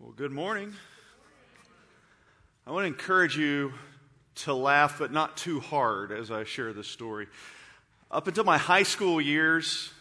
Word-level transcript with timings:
Well, 0.00 0.12
good 0.12 0.30
morning. 0.30 0.74
I 2.64 2.70
want 2.70 2.84
to 2.84 2.86
encourage 2.86 3.36
you 3.36 3.72
to 4.36 4.54
laugh, 4.54 5.00
but 5.00 5.10
not 5.10 5.36
too 5.36 5.58
hard 5.58 6.12
as 6.12 6.30
I 6.30 6.44
share 6.44 6.72
this 6.72 6.86
story. 6.86 7.26
Up 8.08 8.28
until 8.28 8.44
my 8.44 8.58
high 8.58 8.84
school 8.84 9.20
years, 9.20 9.92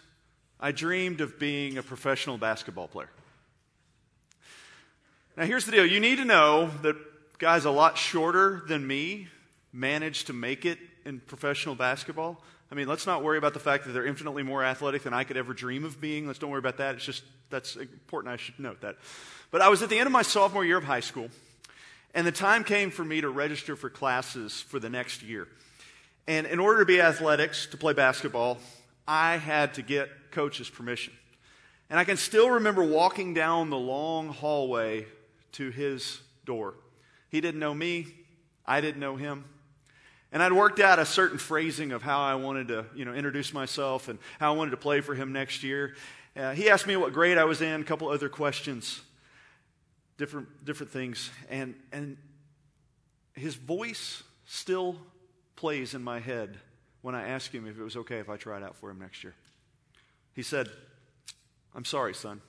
I 0.60 0.72
dreamed 0.72 1.20
of 1.20 1.40
being 1.40 1.80
a 1.80 1.84
professional 1.84 2.38
basketball 2.38 2.88
player. 2.88 3.10
Now, 5.36 5.46
here's 5.46 5.66
the 5.66 5.72
deal 5.72 5.84
you 5.84 6.00
need 6.00 6.18
to 6.18 6.26
know 6.26 6.70
that 6.84 6.96
guys 7.40 7.66
a 7.66 7.72
lot 7.72 7.98
shorter 7.98 8.62
than 8.68 8.86
me 8.86 9.30
managed 9.74 10.28
to 10.28 10.34
make 10.34 10.64
it 10.64 10.78
in 11.06 11.22
professional 11.22 11.74
basketball. 11.74 12.44
I 12.72 12.76
mean, 12.76 12.88
let's 12.88 13.08
not 13.08 13.24
worry 13.24 13.38
about 13.38 13.54
the 13.54 13.60
fact 13.60 13.86
that 13.86 13.94
they're 13.94 14.06
infinitely 14.06 14.44
more 14.44 14.64
athletic 14.64 15.04
than 15.04 15.14
I 15.14 15.24
could 15.24 15.38
ever 15.38 15.54
dream 15.54 15.86
of 15.86 16.02
being. 16.02 16.28
Let's 16.28 16.40
don't 16.40 16.50
worry 16.50 16.60
about 16.60 16.78
that. 16.78 16.96
It's 16.96 17.06
just, 17.06 17.24
that's 17.50 17.78
important. 17.78 18.34
I 18.34 18.38
should 18.38 18.60
note 18.60 18.82
that. 18.82 18.98
But 19.52 19.62
I 19.62 19.70
was 19.70 19.82
at 19.82 19.90
the 19.90 19.98
end 19.98 20.08
of 20.08 20.12
my 20.12 20.22
sophomore 20.22 20.66
year 20.66 20.78
of 20.78 20.84
high 20.84 21.00
school, 21.00 21.30
and 22.14 22.28
the 22.28 22.32
time 22.32 22.64
came 22.64 22.92
for 22.92 23.06
me 23.06 23.22
to 23.22 23.30
register 23.30 23.76
for 23.78 23.90
classes 23.90 24.62
for 24.62 24.80
the 24.80 24.90
next 24.90 25.24
year. 25.24 25.48
And 26.28 26.46
in 26.46 26.60
order 26.60 26.80
to 26.80 26.86
be 26.86 27.00
athletics, 27.00 27.68
to 27.68 27.78
play 27.78 27.94
basketball, 27.94 28.58
I 29.08 29.38
had 29.38 29.76
to 29.76 29.82
get 29.82 30.32
coach's 30.32 30.70
permission. 30.70 31.14
And 31.90 31.98
I 31.98 32.04
can 32.04 32.18
still 32.18 32.50
remember 32.50 32.84
walking 32.84 33.34
down 33.34 33.70
the 33.70 33.78
long 33.78 34.28
hallway 34.28 35.06
to 35.54 35.70
his 35.70 36.20
door. 36.44 36.74
He 37.30 37.40
didn't 37.40 37.62
know 37.62 37.74
me, 37.74 38.08
I 38.66 38.82
didn't 38.82 39.00
know 39.00 39.16
him. 39.16 39.46
And 40.38 40.44
I'd 40.44 40.54
worked 40.54 40.80
out 40.80 41.00
a 41.00 41.06
certain 41.08 41.40
phrasing 41.40 41.92
of 41.92 42.04
how 42.04 42.22
I 42.22 42.36
wanted 42.36 42.68
to, 42.68 42.86
you 42.94 43.06
know, 43.06 43.14
introduce 43.16 43.54
myself 43.54 44.08
and 44.08 44.20
how 44.40 44.54
I 44.54 44.56
wanted 44.56 44.70
to 44.70 44.78
play 44.78 45.02
for 45.02 45.16
him 45.16 45.34
next 45.34 45.64
year. 45.64 45.96
Uh, 46.36 46.52
he 46.52 46.70
asked 46.70 46.86
me 46.86 46.96
what 46.96 47.12
grade 47.12 47.40
I 47.40 47.46
was 47.46 47.60
in, 47.64 47.82
a 47.82 47.84
couple 47.84 48.08
other 48.08 48.30
questions 48.30 49.02
different, 50.20 50.64
different 50.64 50.92
things. 50.92 51.32
And, 51.50 51.74
and 51.92 52.18
his 53.34 53.56
voice 53.56 54.22
still 54.46 54.98
plays 55.56 55.96
in 55.96 56.04
my 56.04 56.20
head 56.20 56.60
when 57.02 57.16
I 57.16 57.30
ask 57.30 57.52
him 57.52 57.66
if 57.66 57.80
it 57.80 57.84
was 57.84 57.96
okay 57.96 58.20
if 58.20 58.30
I 58.30 58.38
tried 58.38 58.62
out 58.62 58.76
for 58.76 58.92
him 58.92 59.00
next 59.00 59.24
year. 59.24 59.34
He 60.36 60.44
said, 60.44 60.70
I'm 61.74 61.84
sorry, 61.84 62.14
son. 62.14 62.42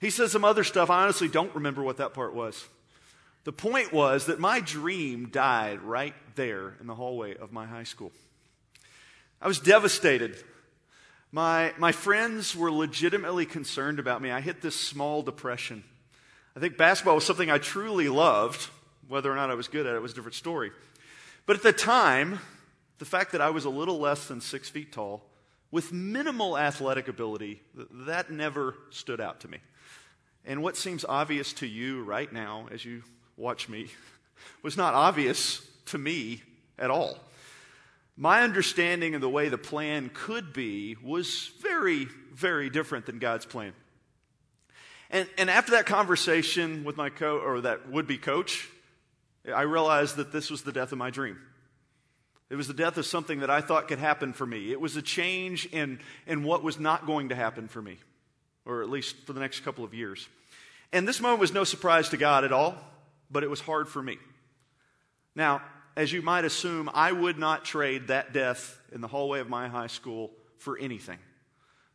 He 0.00 0.08
said 0.08 0.30
some 0.30 0.46
other 0.46 0.64
stuff. 0.64 0.88
I 0.88 1.02
honestly 1.02 1.28
don't 1.28 1.54
remember 1.54 1.82
what 1.82 1.98
that 1.98 2.14
part 2.14 2.32
was. 2.32 2.66
The 3.44 3.52
point 3.52 3.92
was 3.92 4.26
that 4.26 4.38
my 4.38 4.60
dream 4.60 5.28
died 5.30 5.82
right 5.82 6.14
there 6.36 6.74
in 6.80 6.86
the 6.86 6.94
hallway 6.94 7.36
of 7.36 7.52
my 7.52 7.66
high 7.66 7.82
school. 7.82 8.12
I 9.40 9.48
was 9.48 9.58
devastated. 9.58 10.36
My, 11.32 11.72
my 11.76 11.90
friends 11.90 12.54
were 12.54 12.70
legitimately 12.70 13.46
concerned 13.46 13.98
about 13.98 14.22
me. 14.22 14.30
I 14.30 14.40
hit 14.40 14.62
this 14.62 14.76
small 14.76 15.22
depression. 15.22 15.82
I 16.54 16.60
think 16.60 16.76
basketball 16.76 17.16
was 17.16 17.26
something 17.26 17.50
I 17.50 17.58
truly 17.58 18.08
loved. 18.08 18.68
Whether 19.08 19.32
or 19.32 19.34
not 19.34 19.50
I 19.50 19.54
was 19.54 19.66
good 19.66 19.86
at 19.86 19.96
it 19.96 20.02
was 20.02 20.12
a 20.12 20.14
different 20.14 20.36
story. 20.36 20.70
But 21.44 21.56
at 21.56 21.62
the 21.62 21.72
time, 21.72 22.38
the 22.98 23.04
fact 23.04 23.32
that 23.32 23.40
I 23.40 23.50
was 23.50 23.64
a 23.64 23.70
little 23.70 23.98
less 23.98 24.28
than 24.28 24.40
six 24.40 24.68
feet 24.68 24.92
tall, 24.92 25.24
with 25.72 25.90
minimal 25.90 26.56
athletic 26.56 27.08
ability, 27.08 27.60
that 27.74 28.30
never 28.30 28.76
stood 28.90 29.20
out 29.20 29.40
to 29.40 29.48
me. 29.48 29.58
And 30.44 30.62
what 30.62 30.76
seems 30.76 31.04
obvious 31.04 31.52
to 31.54 31.66
you 31.66 32.04
right 32.04 32.32
now 32.32 32.68
as 32.70 32.84
you 32.84 33.02
watch 33.42 33.68
me 33.68 33.88
was 34.62 34.76
not 34.76 34.94
obvious 34.94 35.66
to 35.86 35.98
me 35.98 36.40
at 36.78 36.90
all. 36.90 37.18
My 38.16 38.42
understanding 38.42 39.16
of 39.16 39.20
the 39.20 39.28
way 39.28 39.48
the 39.48 39.58
plan 39.58 40.10
could 40.14 40.52
be 40.52 40.96
was 41.02 41.50
very, 41.60 42.06
very 42.32 42.70
different 42.70 43.06
than 43.06 43.18
God's 43.18 43.44
plan. 43.44 43.72
And, 45.10 45.28
and 45.36 45.50
after 45.50 45.72
that 45.72 45.86
conversation 45.86 46.84
with 46.84 46.96
my 46.96 47.10
coach, 47.10 47.42
or 47.44 47.62
that 47.62 47.90
would 47.90 48.06
be 48.06 48.16
coach, 48.16 48.68
I 49.52 49.62
realized 49.62 50.16
that 50.16 50.32
this 50.32 50.48
was 50.48 50.62
the 50.62 50.72
death 50.72 50.92
of 50.92 50.98
my 50.98 51.10
dream. 51.10 51.36
It 52.48 52.54
was 52.54 52.68
the 52.68 52.74
death 52.74 52.96
of 52.96 53.06
something 53.06 53.40
that 53.40 53.50
I 53.50 53.60
thought 53.60 53.88
could 53.88 53.98
happen 53.98 54.34
for 54.34 54.46
me. 54.46 54.70
It 54.70 54.80
was 54.80 54.94
a 54.94 55.02
change 55.02 55.66
in, 55.66 55.98
in 56.28 56.44
what 56.44 56.62
was 56.62 56.78
not 56.78 57.06
going 57.06 57.30
to 57.30 57.34
happen 57.34 57.66
for 57.66 57.82
me, 57.82 57.98
or 58.64 58.82
at 58.82 58.88
least 58.88 59.16
for 59.26 59.32
the 59.32 59.40
next 59.40 59.60
couple 59.60 59.84
of 59.84 59.94
years. 59.94 60.28
And 60.92 61.08
this 61.08 61.20
moment 61.20 61.40
was 61.40 61.52
no 61.52 61.64
surprise 61.64 62.10
to 62.10 62.16
God 62.16 62.44
at 62.44 62.52
all, 62.52 62.76
but 63.32 63.42
it 63.42 63.50
was 63.50 63.60
hard 63.60 63.88
for 63.88 64.02
me. 64.02 64.18
Now, 65.34 65.62
as 65.96 66.12
you 66.12 66.22
might 66.22 66.44
assume, 66.44 66.90
I 66.92 67.12
would 67.12 67.38
not 67.38 67.64
trade 67.64 68.08
that 68.08 68.32
death 68.32 68.80
in 68.92 69.00
the 69.00 69.08
hallway 69.08 69.40
of 69.40 69.48
my 69.48 69.68
high 69.68 69.86
school 69.88 70.30
for 70.58 70.78
anything. 70.78 71.18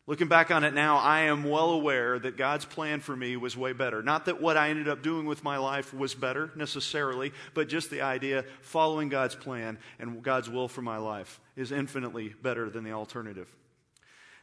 Looking 0.05 0.29
back 0.29 0.51
on 0.51 0.63
it 0.63 0.73
now, 0.73 0.97
I 0.97 1.21
am 1.21 1.43
well 1.43 1.71
aware 1.71 2.17
that 2.17 2.37
God's 2.37 2.63
plan 2.63 3.01
for 3.01 3.13
me 3.13 3.35
was 3.35 3.57
way 3.57 3.73
better. 3.73 4.01
Not 4.01 4.25
that 4.25 4.41
what 4.41 4.55
I 4.55 4.69
ended 4.69 4.87
up 4.87 5.03
doing 5.03 5.25
with 5.25 5.43
my 5.43 5.57
life 5.57 5.93
was 5.93 6.15
better 6.15 6.49
necessarily, 6.55 7.33
but 7.53 7.67
just 7.67 7.89
the 7.89 8.01
idea 8.01 8.45
following 8.61 9.09
God's 9.09 9.35
plan 9.35 9.77
and 9.99 10.23
God's 10.23 10.49
will 10.49 10.69
for 10.69 10.81
my 10.81 10.95
life 10.95 11.41
is 11.57 11.73
infinitely 11.73 12.33
better 12.41 12.69
than 12.69 12.85
the 12.85 12.93
alternative. 12.93 13.53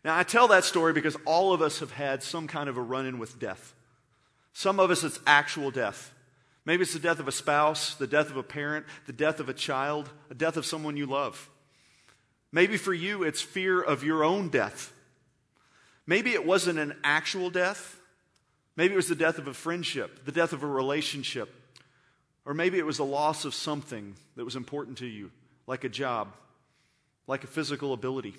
Now, 0.05 0.19
I 0.19 0.23
tell 0.23 0.49
that 0.49 0.65
story 0.65 0.93
because 0.93 1.17
all 1.25 1.55
of 1.55 1.63
us 1.63 1.79
have 1.79 1.93
had 1.93 2.23
some 2.23 2.47
kind 2.47 2.69
of 2.69 2.77
a 2.77 2.83
run 2.83 3.07
in 3.07 3.19
with 3.19 3.39
death. 3.39 3.75
Some 4.53 4.79
of 4.79 4.91
us, 4.91 5.03
it's 5.03 5.19
actual 5.27 5.71
death. 5.71 6.13
Maybe 6.65 6.83
it's 6.83 6.95
the 6.95 6.99
death 6.99 7.21
of 7.21 7.29
a 7.29 7.33
spouse, 7.33 7.95
the 7.95 8.07
death 8.07 8.31
of 8.31 8.37
a 8.37 8.43
parent, 8.43 8.87
the 9.07 9.13
death 9.13 9.41
of 9.41 9.49
a 9.49 9.55
child, 9.55 10.11
the 10.29 10.35
death 10.35 10.57
of 10.57 10.65
someone 10.65 10.97
you 10.97 11.07
love. 11.07 11.51
Maybe 12.53 12.77
for 12.77 12.95
you, 12.95 13.23
it's 13.23 13.43
fear 13.43 13.83
of 13.83 14.05
your 14.05 14.25
own 14.25 14.49
death 14.49 14.95
Maybe 16.07 16.33
it 16.33 16.45
wasn't 16.45 16.79
an 16.79 16.97
actual 17.03 17.51
death. 17.51 17.99
Maybe 18.77 18.95
it 18.95 18.97
was 18.97 19.09
the 19.09 19.15
death 19.15 19.39
of 19.39 19.49
a 19.49 19.55
friendship, 19.55 20.25
the 20.25 20.33
death 20.33 20.53
of 20.53 20.63
a 20.63 20.67
relationship. 20.67 21.55
Or 22.45 22.53
maybe 22.53 22.79
it 22.79 22.87
was 22.87 22.99
the 22.99 23.05
loss 23.05 23.45
of 23.45 23.55
something 23.55 24.15
that 24.37 24.45
was 24.45 24.57
important 24.57 24.99
to 24.99 25.07
you, 25.07 25.31
like 25.67 25.85
a 25.85 25.89
job, 25.89 26.35
like 27.27 27.45
a 27.45 27.47
physical 27.47 27.95
ability, 27.95 28.35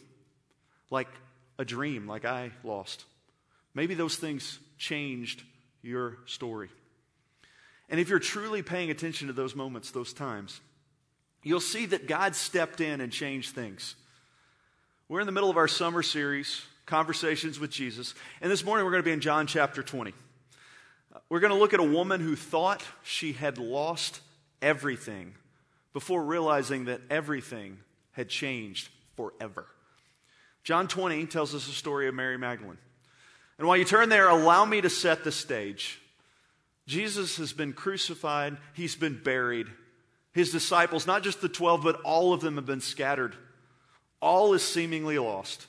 like 0.91 1.07
a 1.57 1.65
dream, 1.65 2.07
like 2.07 2.25
I 2.25 2.51
lost. 2.63 3.05
Maybe 3.73 3.95
those 3.95 4.15
things 4.15 4.59
changed 4.77 5.41
your 5.81 6.17
story. 6.27 6.69
And 7.89 7.99
if 7.99 8.09
you're 8.09 8.19
truly 8.19 8.61
paying 8.61 8.89
attention 8.89 9.27
to 9.27 9.33
those 9.33 9.55
moments, 9.55 9.91
those 9.91 10.13
times, 10.13 10.59
you'll 11.43 11.59
see 11.59 11.85
that 11.87 12.07
God 12.07 12.35
stepped 12.35 12.81
in 12.81 13.01
and 13.01 13.11
changed 13.11 13.53
things. 13.53 13.95
We're 15.07 15.19
in 15.19 15.27
the 15.27 15.31
middle 15.31 15.49
of 15.49 15.57
our 15.57 15.67
summer 15.67 16.01
series 16.01 16.63
Conversations 16.85 17.59
with 17.59 17.71
Jesus. 17.71 18.13
And 18.41 18.51
this 18.51 18.63
morning 18.63 18.85
we're 18.85 18.91
going 18.91 19.03
to 19.03 19.07
be 19.07 19.13
in 19.13 19.19
John 19.19 19.47
chapter 19.47 19.81
20. 19.81 20.13
We're 21.29 21.39
going 21.39 21.53
to 21.53 21.57
look 21.57 21.73
at 21.73 21.79
a 21.79 21.83
woman 21.83 22.21
who 22.21 22.35
thought 22.35 22.83
she 23.03 23.33
had 23.33 23.57
lost 23.57 24.19
everything 24.61 25.33
before 25.93 26.23
realizing 26.23 26.85
that 26.85 27.01
everything 27.09 27.79
had 28.11 28.29
changed 28.29 28.89
forever. 29.15 29.65
John 30.63 30.87
20 30.87 31.25
tells 31.25 31.55
us 31.55 31.65
the 31.65 31.73
story 31.73 32.07
of 32.07 32.13
Mary 32.13 32.37
Magdalene. 32.37 32.77
And 33.57 33.67
while 33.67 33.77
you 33.77 33.85
turn 33.85 34.09
there, 34.09 34.29
allow 34.29 34.65
me 34.65 34.81
to 34.81 34.89
set 34.89 35.23
the 35.23 35.31
stage. 35.31 35.99
Jesus 36.87 37.37
has 37.37 37.53
been 37.53 37.73
crucified, 37.73 38.57
he's 38.73 38.95
been 38.95 39.19
buried. 39.21 39.67
His 40.33 40.51
disciples, 40.51 41.07
not 41.07 41.23
just 41.23 41.41
the 41.41 41.49
12, 41.49 41.81
but 41.81 42.01
all 42.01 42.33
of 42.33 42.41
them 42.41 42.55
have 42.55 42.65
been 42.65 42.81
scattered. 42.81 43.35
All 44.21 44.53
is 44.53 44.63
seemingly 44.63 45.17
lost. 45.17 45.65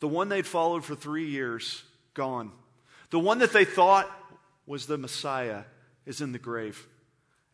The 0.00 0.08
one 0.08 0.28
they'd 0.28 0.46
followed 0.46 0.84
for 0.84 0.94
three 0.94 1.28
years, 1.28 1.82
gone. 2.14 2.52
The 3.10 3.18
one 3.18 3.38
that 3.38 3.52
they 3.52 3.64
thought 3.64 4.08
was 4.66 4.86
the 4.86 4.98
Messiah 4.98 5.62
is 6.06 6.20
in 6.20 6.32
the 6.32 6.38
grave. 6.38 6.86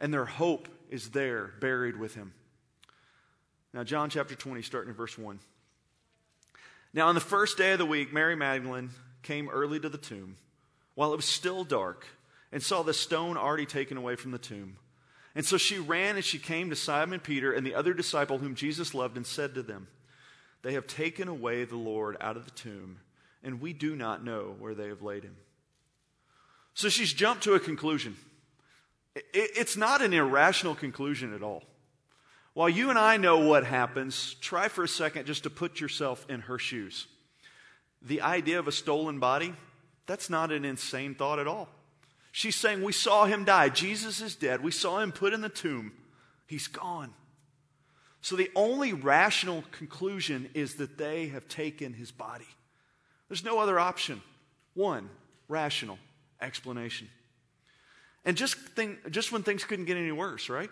And 0.01 0.13
their 0.13 0.25
hope 0.25 0.69
is 0.91 1.11
there, 1.11 1.53
buried 1.61 1.99
with 1.99 2.15
him. 2.15 2.35
Now, 3.73 3.85
John 3.85 4.11
chapter 4.11 4.35
20, 4.35 4.63
starting 4.63 4.91
in 4.91 4.97
verse 4.97 5.17
1. 5.17 5.39
Now, 6.93 7.09
on 7.09 7.15
the 7.15 7.21
first 7.21 7.57
day 7.57 7.73
of 7.73 7.79
the 7.79 7.87
week, 7.87 8.13
Mary 8.13 8.37
Magdalene 8.37 8.91
came 9.23 9.49
early 9.49 9.81
to 9.81 9.89
the 9.89 9.99
tomb 9.99 10.37
while 10.95 11.13
it 11.13 11.17
was 11.17 11.25
still 11.25 11.65
dark 11.65 12.07
and 12.55 12.63
saw 12.63 12.83
the 12.83 12.95
stone 12.95 13.37
already 13.37 13.67
taken 13.67 13.99
away 13.99 14.15
from 14.17 14.31
the 14.31 14.39
tomb. 14.39 14.77
And 15.35 15.45
so 15.45 15.59
she 15.59 15.79
ran 15.79 16.15
and 16.15 16.25
she 16.25 16.39
came 16.39 16.71
to 16.71 16.77
Simon 16.77 17.19
Peter 17.19 17.53
and 17.53 17.67
the 17.67 17.75
other 17.75 17.93
disciple 17.93 18.39
whom 18.39 18.55
Jesus 18.55 18.95
loved 18.95 19.17
and 19.17 19.27
said 19.27 19.57
to 19.57 19.63
them, 19.63 19.89
they 20.63 20.75
have 20.75 20.87
taken 20.87 21.27
away 21.29 21.65
the 21.65 21.77
Lord 21.77 22.17
out 22.21 22.37
of 22.37 22.45
the 22.45 22.53
tomb, 22.53 23.01
and 23.43 23.61
we 23.61 23.73
do 23.73 23.97
not 23.97 24.25
know 24.25 24.55
where 24.59 24.75
they 24.75 24.89
have 24.89 25.03
laid 25.03 25.25
him. 25.25 25.37
So 26.73 26.89
she's 26.89 27.13
jumped 27.13 27.43
to 27.43 27.55
a 27.55 27.61
conclusion. 27.61 28.17
It's 29.15 29.77
not 29.77 30.01
an 30.01 30.15
irrational 30.15 30.77
conclusion 30.77 31.35
at 31.35 31.43
all. 31.43 31.65
While 32.55 32.69
you 32.69 32.89
and 32.89 32.99
I 32.99 33.17
know 33.17 33.39
what 33.39 33.65
happens, 33.67 34.35
try 34.41 34.69
for 34.69 34.85
a 34.85 34.89
second 34.89 35.27
just 35.27 35.43
to 35.43 35.51
put 35.51 35.81
yourself 35.81 36.25
in 36.29 36.43
her 36.43 36.59
shoes. 36.59 37.09
The 38.01 38.23
idea 38.23 38.61
of 38.61 38.69
a 38.69 38.73
stolen 38.73 39.19
body, 39.19 39.55
that's 40.07 40.31
not 40.31 40.53
an 40.53 40.65
insane 40.65 41.17
thought 41.17 41.41
at 41.41 41.49
all. 41.49 41.69
She's 42.37 42.57
saying, 42.57 42.83
We 42.83 42.91
saw 42.91 43.27
him 43.27 43.45
die. 43.45 43.69
Jesus 43.69 44.21
is 44.21 44.35
dead. 44.35 44.61
We 44.61 44.73
saw 44.73 44.99
him 44.99 45.13
put 45.13 45.33
in 45.33 45.41
the 45.41 45.49
tomb. 45.49 45.93
He's 46.49 46.67
gone. 46.67 47.15
So 48.23 48.35
the 48.35 48.51
only 48.57 48.93
rational 48.93 49.63
conclusion 49.71 50.51
is 50.53 50.75
that 50.77 50.99
they 50.99 51.29
have 51.29 51.47
taken 51.47 51.93
his 51.93 52.11
body. 52.11 52.49
There's 53.29 53.45
no 53.45 53.61
other 53.61 53.79
option. 53.79 54.21
One 54.75 55.11
rational 55.47 55.97
explanation. 56.41 57.09
And 58.25 58.37
just, 58.37 58.57
think, 58.57 59.13
just 59.13 59.31
when 59.31 59.45
things 59.45 59.63
couldn't 59.63 59.85
get 59.85 59.97
any 59.97 60.11
worse, 60.11 60.49
right? 60.49 60.71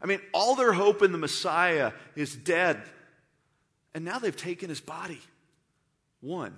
I 0.00 0.06
mean, 0.06 0.20
all 0.32 0.54
their 0.54 0.72
hope 0.72 1.02
in 1.02 1.10
the 1.10 1.18
Messiah 1.18 1.90
is 2.14 2.36
dead. 2.36 2.80
And 3.92 4.04
now 4.04 4.20
they've 4.20 4.36
taken 4.36 4.68
his 4.68 4.80
body. 4.80 5.20
One 6.20 6.54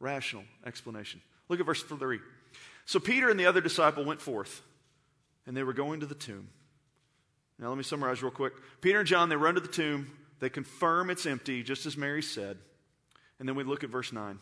rational 0.00 0.44
explanation. 0.64 1.20
Look 1.50 1.60
at 1.60 1.66
verse 1.66 1.82
3. 1.82 2.20
So 2.86 3.00
Peter 3.00 3.28
and 3.28 3.38
the 3.38 3.46
other 3.46 3.60
disciple 3.60 4.04
went 4.04 4.20
forth, 4.22 4.62
and 5.46 5.56
they 5.56 5.64
were 5.64 5.72
going 5.72 6.00
to 6.00 6.06
the 6.06 6.14
tomb. 6.14 6.48
Now, 7.58 7.68
let 7.68 7.76
me 7.76 7.84
summarize 7.84 8.22
real 8.22 8.30
quick. 8.30 8.52
Peter 8.80 8.98
and 8.98 9.08
John, 9.08 9.28
they 9.28 9.36
run 9.36 9.54
to 9.54 9.60
the 9.60 9.68
tomb. 9.68 10.10
They 10.40 10.50
confirm 10.50 11.10
it's 11.10 11.26
empty, 11.26 11.62
just 11.62 11.86
as 11.86 11.96
Mary 11.96 12.22
said. 12.22 12.58
And 13.38 13.48
then 13.48 13.56
we 13.56 13.64
look 13.64 13.82
at 13.82 13.90
verse 13.90 14.12
9. 14.12 14.38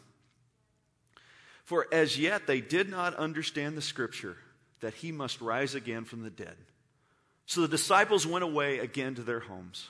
For 1.64 1.86
as 1.92 2.18
yet 2.18 2.46
they 2.46 2.60
did 2.60 2.90
not 2.90 3.14
understand 3.14 3.76
the 3.76 3.82
scripture 3.82 4.36
that 4.80 4.94
he 4.94 5.12
must 5.12 5.40
rise 5.40 5.74
again 5.74 6.04
from 6.04 6.22
the 6.22 6.30
dead. 6.30 6.56
So 7.46 7.62
the 7.62 7.68
disciples 7.68 8.26
went 8.26 8.44
away 8.44 8.78
again 8.78 9.14
to 9.14 9.22
their 9.22 9.40
homes. 9.40 9.88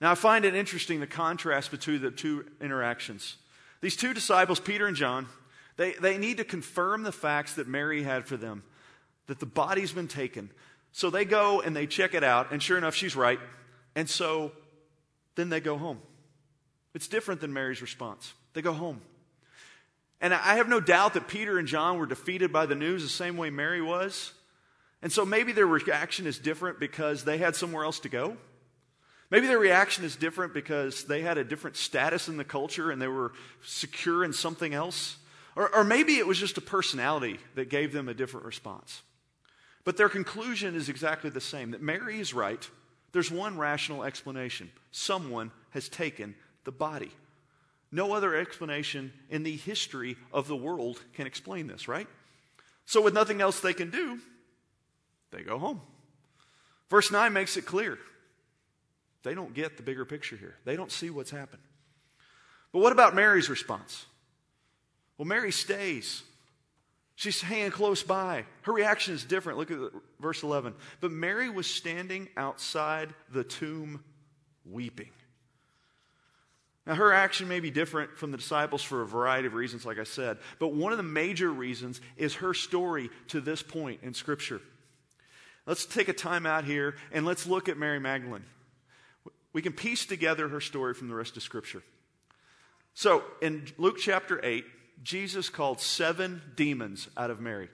Now 0.00 0.10
I 0.12 0.14
find 0.14 0.44
it 0.44 0.54
interesting 0.54 1.00
the 1.00 1.06
contrast 1.06 1.70
between 1.70 2.02
the 2.02 2.10
two 2.10 2.44
interactions. 2.60 3.36
These 3.80 3.96
two 3.96 4.12
disciples, 4.12 4.60
Peter 4.60 4.86
and 4.86 4.96
John, 4.96 5.26
they, 5.80 5.92
they 5.94 6.18
need 6.18 6.36
to 6.36 6.44
confirm 6.44 7.04
the 7.04 7.10
facts 7.10 7.54
that 7.54 7.66
Mary 7.66 8.02
had 8.02 8.26
for 8.26 8.36
them 8.36 8.62
that 9.28 9.40
the 9.40 9.46
body's 9.46 9.92
been 9.92 10.08
taken. 10.08 10.50
So 10.92 11.08
they 11.08 11.24
go 11.24 11.62
and 11.62 11.74
they 11.74 11.86
check 11.86 12.12
it 12.12 12.22
out, 12.22 12.52
and 12.52 12.62
sure 12.62 12.76
enough, 12.76 12.94
she's 12.94 13.16
right. 13.16 13.40
And 13.96 14.06
so 14.06 14.52
then 15.36 15.48
they 15.48 15.58
go 15.58 15.78
home. 15.78 15.98
It's 16.92 17.08
different 17.08 17.40
than 17.40 17.54
Mary's 17.54 17.80
response. 17.80 18.34
They 18.52 18.60
go 18.60 18.74
home. 18.74 19.00
And 20.20 20.34
I 20.34 20.56
have 20.56 20.68
no 20.68 20.80
doubt 20.80 21.14
that 21.14 21.28
Peter 21.28 21.58
and 21.58 21.66
John 21.66 21.98
were 21.98 22.04
defeated 22.04 22.52
by 22.52 22.66
the 22.66 22.74
news 22.74 23.02
the 23.02 23.08
same 23.08 23.38
way 23.38 23.48
Mary 23.48 23.80
was. 23.80 24.34
And 25.00 25.10
so 25.10 25.24
maybe 25.24 25.52
their 25.52 25.66
reaction 25.66 26.26
is 26.26 26.38
different 26.38 26.78
because 26.78 27.24
they 27.24 27.38
had 27.38 27.56
somewhere 27.56 27.84
else 27.84 28.00
to 28.00 28.10
go. 28.10 28.36
Maybe 29.30 29.46
their 29.46 29.58
reaction 29.58 30.04
is 30.04 30.14
different 30.14 30.52
because 30.52 31.04
they 31.04 31.22
had 31.22 31.38
a 31.38 31.44
different 31.44 31.78
status 31.78 32.28
in 32.28 32.36
the 32.36 32.44
culture 32.44 32.90
and 32.90 33.00
they 33.00 33.08
were 33.08 33.32
secure 33.62 34.24
in 34.24 34.34
something 34.34 34.74
else. 34.74 35.16
Or, 35.56 35.74
or 35.74 35.84
maybe 35.84 36.16
it 36.16 36.26
was 36.26 36.38
just 36.38 36.58
a 36.58 36.62
personality 36.62 37.38
that 37.54 37.70
gave 37.70 37.92
them 37.92 38.08
a 38.08 38.14
different 38.14 38.46
response. 38.46 39.02
But 39.84 39.96
their 39.96 40.08
conclusion 40.08 40.74
is 40.74 40.88
exactly 40.88 41.30
the 41.30 41.40
same 41.40 41.72
that 41.72 41.82
Mary 41.82 42.20
is 42.20 42.34
right. 42.34 42.68
There's 43.12 43.30
one 43.30 43.58
rational 43.58 44.04
explanation 44.04 44.70
someone 44.92 45.50
has 45.70 45.88
taken 45.88 46.34
the 46.64 46.72
body. 46.72 47.10
No 47.90 48.12
other 48.12 48.36
explanation 48.36 49.12
in 49.30 49.42
the 49.42 49.56
history 49.56 50.16
of 50.32 50.46
the 50.46 50.56
world 50.56 51.02
can 51.14 51.26
explain 51.26 51.66
this, 51.66 51.88
right? 51.88 52.06
So, 52.86 53.02
with 53.02 53.14
nothing 53.14 53.40
else 53.40 53.60
they 53.60 53.72
can 53.72 53.90
do, 53.90 54.20
they 55.32 55.42
go 55.42 55.58
home. 55.58 55.80
Verse 56.88 57.10
9 57.10 57.32
makes 57.32 57.56
it 57.56 57.66
clear. 57.66 57.98
They 59.22 59.34
don't 59.34 59.54
get 59.54 59.76
the 59.76 59.82
bigger 59.82 60.04
picture 60.04 60.36
here, 60.36 60.56
they 60.64 60.76
don't 60.76 60.92
see 60.92 61.10
what's 61.10 61.30
happened. 61.30 61.62
But 62.72 62.80
what 62.80 62.92
about 62.92 63.14
Mary's 63.14 63.50
response? 63.50 64.06
Well, 65.20 65.26
Mary 65.26 65.52
stays. 65.52 66.22
She's 67.14 67.42
hanging 67.42 67.72
close 67.72 68.02
by. 68.02 68.46
Her 68.62 68.72
reaction 68.72 69.12
is 69.12 69.22
different. 69.22 69.58
Look 69.58 69.70
at 69.70 69.78
verse 70.18 70.42
11. 70.42 70.72
But 71.02 71.10
Mary 71.10 71.50
was 71.50 71.66
standing 71.66 72.30
outside 72.38 73.12
the 73.30 73.44
tomb 73.44 74.02
weeping. 74.64 75.10
Now, 76.86 76.94
her 76.94 77.12
action 77.12 77.48
may 77.48 77.60
be 77.60 77.70
different 77.70 78.16
from 78.16 78.30
the 78.30 78.38
disciples 78.38 78.82
for 78.82 79.02
a 79.02 79.06
variety 79.06 79.46
of 79.46 79.52
reasons, 79.52 79.84
like 79.84 79.98
I 79.98 80.04
said, 80.04 80.38
but 80.58 80.72
one 80.72 80.90
of 80.90 80.96
the 80.96 81.02
major 81.02 81.50
reasons 81.50 82.00
is 82.16 82.36
her 82.36 82.54
story 82.54 83.10
to 83.28 83.42
this 83.42 83.62
point 83.62 84.00
in 84.02 84.14
Scripture. 84.14 84.62
Let's 85.66 85.84
take 85.84 86.08
a 86.08 86.14
time 86.14 86.46
out 86.46 86.64
here 86.64 86.94
and 87.12 87.26
let's 87.26 87.46
look 87.46 87.68
at 87.68 87.76
Mary 87.76 88.00
Magdalene. 88.00 88.46
We 89.52 89.60
can 89.60 89.74
piece 89.74 90.06
together 90.06 90.48
her 90.48 90.62
story 90.62 90.94
from 90.94 91.08
the 91.08 91.14
rest 91.14 91.36
of 91.36 91.42
Scripture. 91.42 91.82
So, 92.94 93.22
in 93.42 93.66
Luke 93.76 93.98
chapter 93.98 94.40
8, 94.42 94.64
Jesus 95.02 95.48
called 95.48 95.80
seven 95.80 96.42
demons 96.56 97.08
out 97.16 97.30
of 97.30 97.40
Mary. 97.40 97.68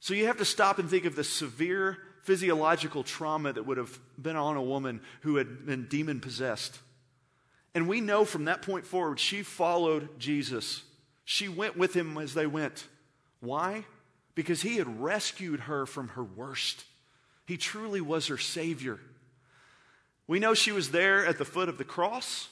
So, 0.00 0.14
you 0.14 0.26
have 0.26 0.38
to 0.38 0.44
stop 0.44 0.78
and 0.78 0.88
think 0.88 1.04
of 1.04 1.16
the 1.16 1.24
severe 1.24 1.98
physiological 2.22 3.02
trauma 3.02 3.52
that 3.52 3.66
would 3.66 3.78
have 3.78 3.98
been 4.20 4.36
on 4.36 4.56
a 4.56 4.62
woman 4.62 5.00
who 5.22 5.36
had 5.36 5.64
been 5.64 5.86
demon 5.86 6.20
possessed. 6.20 6.78
And 7.74 7.88
we 7.88 8.00
know 8.00 8.24
from 8.24 8.46
that 8.46 8.62
point 8.62 8.86
forward, 8.86 9.20
she 9.20 9.42
followed 9.42 10.18
Jesus. 10.18 10.82
She 11.24 11.48
went 11.48 11.76
with 11.76 11.94
him 11.94 12.16
as 12.18 12.34
they 12.34 12.46
went. 12.46 12.86
Why? 13.40 13.84
Because 14.34 14.62
he 14.62 14.76
had 14.76 15.00
rescued 15.00 15.60
her 15.60 15.86
from 15.86 16.08
her 16.08 16.24
worst. 16.24 16.84
He 17.46 17.56
truly 17.56 18.00
was 18.00 18.26
her 18.26 18.38
Savior. 18.38 18.98
We 20.26 20.40
know 20.40 20.54
she 20.54 20.72
was 20.72 20.90
there 20.90 21.26
at 21.26 21.38
the 21.38 21.44
foot 21.44 21.68
of 21.68 21.78
the 21.78 21.84
cross. 21.84 22.48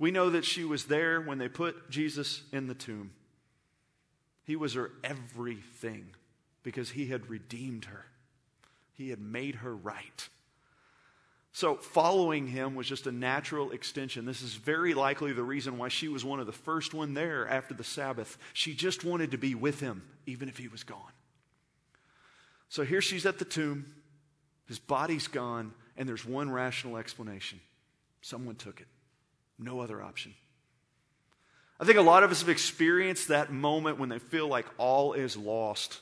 We 0.00 0.10
know 0.10 0.30
that 0.30 0.46
she 0.46 0.64
was 0.64 0.86
there 0.86 1.20
when 1.20 1.36
they 1.36 1.48
put 1.48 1.90
Jesus 1.90 2.42
in 2.52 2.66
the 2.66 2.74
tomb. 2.74 3.12
He 4.44 4.56
was 4.56 4.72
her 4.72 4.90
everything 5.04 6.06
because 6.62 6.88
he 6.90 7.06
had 7.06 7.28
redeemed 7.28 7.84
her, 7.84 8.06
he 8.94 9.10
had 9.10 9.20
made 9.20 9.56
her 9.56 9.76
right. 9.76 10.28
So, 11.52 11.74
following 11.74 12.46
him 12.46 12.76
was 12.76 12.86
just 12.86 13.08
a 13.08 13.12
natural 13.12 13.72
extension. 13.72 14.24
This 14.24 14.40
is 14.40 14.54
very 14.54 14.94
likely 14.94 15.32
the 15.32 15.42
reason 15.42 15.78
why 15.78 15.88
she 15.88 16.08
was 16.08 16.24
one 16.24 16.38
of 16.38 16.46
the 16.46 16.52
first 16.52 16.94
one 16.94 17.12
there 17.12 17.46
after 17.46 17.74
the 17.74 17.84
Sabbath. 17.84 18.38
She 18.52 18.72
just 18.72 19.04
wanted 19.04 19.32
to 19.32 19.36
be 19.36 19.56
with 19.56 19.80
him, 19.80 20.02
even 20.26 20.48
if 20.48 20.56
he 20.56 20.68
was 20.68 20.84
gone. 20.84 21.12
So, 22.68 22.84
here 22.84 23.00
she's 23.02 23.26
at 23.26 23.40
the 23.40 23.44
tomb. 23.44 23.92
His 24.66 24.78
body's 24.78 25.26
gone, 25.26 25.74
and 25.96 26.08
there's 26.08 26.24
one 26.24 26.50
rational 26.50 26.96
explanation 26.96 27.60
someone 28.22 28.54
took 28.54 28.80
it. 28.80 28.86
No 29.60 29.80
other 29.80 30.02
option. 30.02 30.34
I 31.78 31.84
think 31.84 31.98
a 31.98 32.02
lot 32.02 32.24
of 32.24 32.32
us 32.32 32.40
have 32.40 32.48
experienced 32.48 33.28
that 33.28 33.52
moment 33.52 33.98
when 33.98 34.08
they 34.08 34.18
feel 34.18 34.48
like 34.48 34.66
all 34.78 35.12
is 35.12 35.36
lost. 35.36 36.00